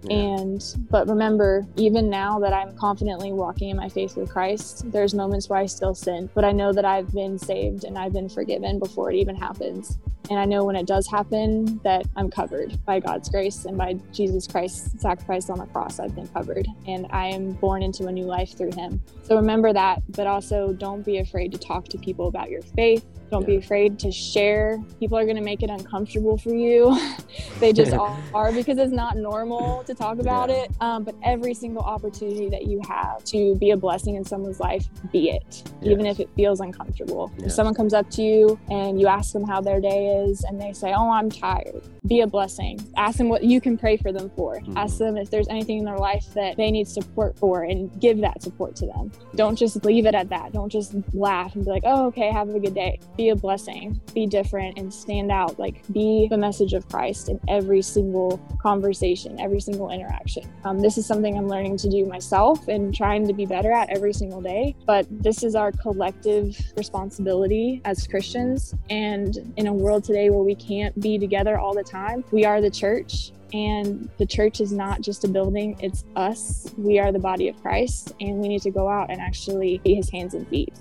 [0.10, 5.14] And, but remember, even now that I'm confidently walking in my faith with Christ, there's
[5.14, 8.30] moments where I still sin, but I know that I've been saved and I've been
[8.30, 9.98] forgiven before it even happens.
[10.30, 13.94] And I know when it does happen that I'm covered by God's grace and by
[14.12, 16.00] Jesus Christ's sacrifice on the cross.
[16.00, 19.02] I've been covered and I am born into a new life through Him.
[19.24, 23.06] So remember that, but also don't be afraid to talk to people about your faith
[23.32, 23.48] don't yeah.
[23.48, 24.82] be afraid to share.
[25.00, 26.98] People are going to make it uncomfortable for you.
[27.60, 27.94] they just
[28.34, 30.64] are because it's not normal to talk about yeah.
[30.64, 30.72] it.
[30.82, 34.88] Um, but every single opportunity that you have to be a blessing in someone's life,
[35.12, 35.92] be it, yes.
[35.92, 37.32] even if it feels uncomfortable.
[37.38, 37.48] Yes.
[37.48, 40.62] If someone comes up to you and you ask them how their day is and
[40.62, 42.80] they say, Oh, I'm tired, be a blessing.
[42.98, 44.60] Ask them what you can pray for them for.
[44.60, 44.78] Mm-hmm.
[44.78, 48.20] Ask them if there's anything in their life that they need support for and give
[48.22, 49.12] that support to them.
[49.36, 50.54] Don't just leave it at that.
[50.54, 54.00] Don't just laugh and be like, Oh, okay, have a good day be a blessing,
[54.14, 55.58] be different, and stand out.
[55.60, 60.44] Like, be the message of Christ in every single conversation, every single interaction.
[60.64, 63.90] Um, this is something I'm learning to do myself and trying to be better at
[63.90, 64.76] every single day.
[64.86, 68.74] But this is our collective responsibility as Christians.
[68.90, 72.62] And in a world today where we can't be together all the time, we are
[72.62, 76.74] the church and the church is not just a building, it's us.
[76.78, 79.96] We are the body of Christ, and we need to go out and actually be
[79.96, 80.74] his hands and feet.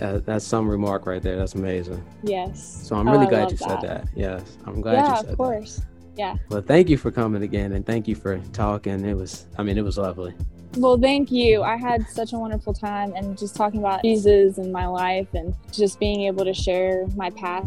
[0.00, 1.36] Uh, that's some remark right there.
[1.36, 2.04] That's amazing.
[2.22, 2.86] Yes.
[2.86, 3.68] So I'm really oh, glad you that.
[3.68, 4.08] said that.
[4.14, 5.32] Yes, I'm glad yeah, you said that.
[5.32, 5.76] of course.
[5.76, 5.86] That.
[6.16, 6.36] Yeah.
[6.48, 9.04] Well, thank you for coming again, and thank you for talking.
[9.04, 10.34] It was, I mean, it was lovely.
[10.76, 11.62] Well, thank you.
[11.62, 15.54] I had such a wonderful time, and just talking about Jesus and my life, and
[15.72, 17.66] just being able to share my past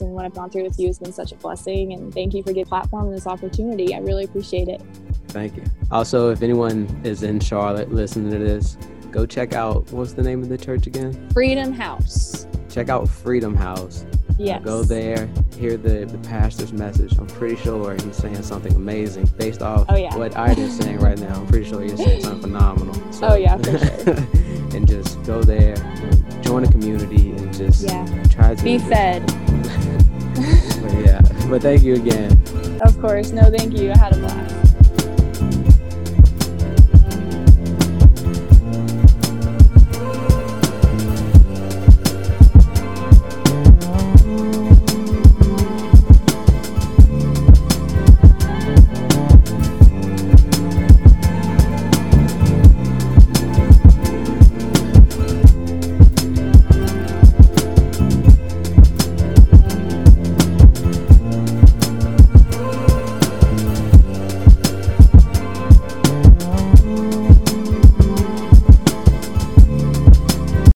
[0.00, 1.92] and what I've gone through with you has been such a blessing.
[1.92, 3.94] And thank you for the platform and this opportunity.
[3.94, 4.80] I really appreciate it.
[5.28, 5.64] Thank you.
[5.90, 8.78] Also, if anyone is in Charlotte listening to this,
[9.14, 11.30] go check out what's the name of the church again?
[11.32, 12.48] Freedom House.
[12.68, 14.04] Check out Freedom House.
[14.38, 14.64] Yes.
[14.64, 17.16] Go there, hear the, the pastor's message.
[17.16, 20.16] I'm pretty sure he's saying something amazing based off oh, yeah.
[20.16, 21.36] what Ida's saying right now.
[21.36, 23.00] I'm pretty sure he's saying something phenomenal.
[23.14, 24.14] So, oh yeah, for sure.
[24.76, 25.76] and just go there,
[26.40, 28.24] join a community, and just yeah.
[28.24, 29.24] try to be fed.
[30.82, 32.32] but yeah, but thank you again.
[32.82, 33.30] Of course.
[33.30, 33.92] No, thank you.
[33.92, 34.63] I had a blast.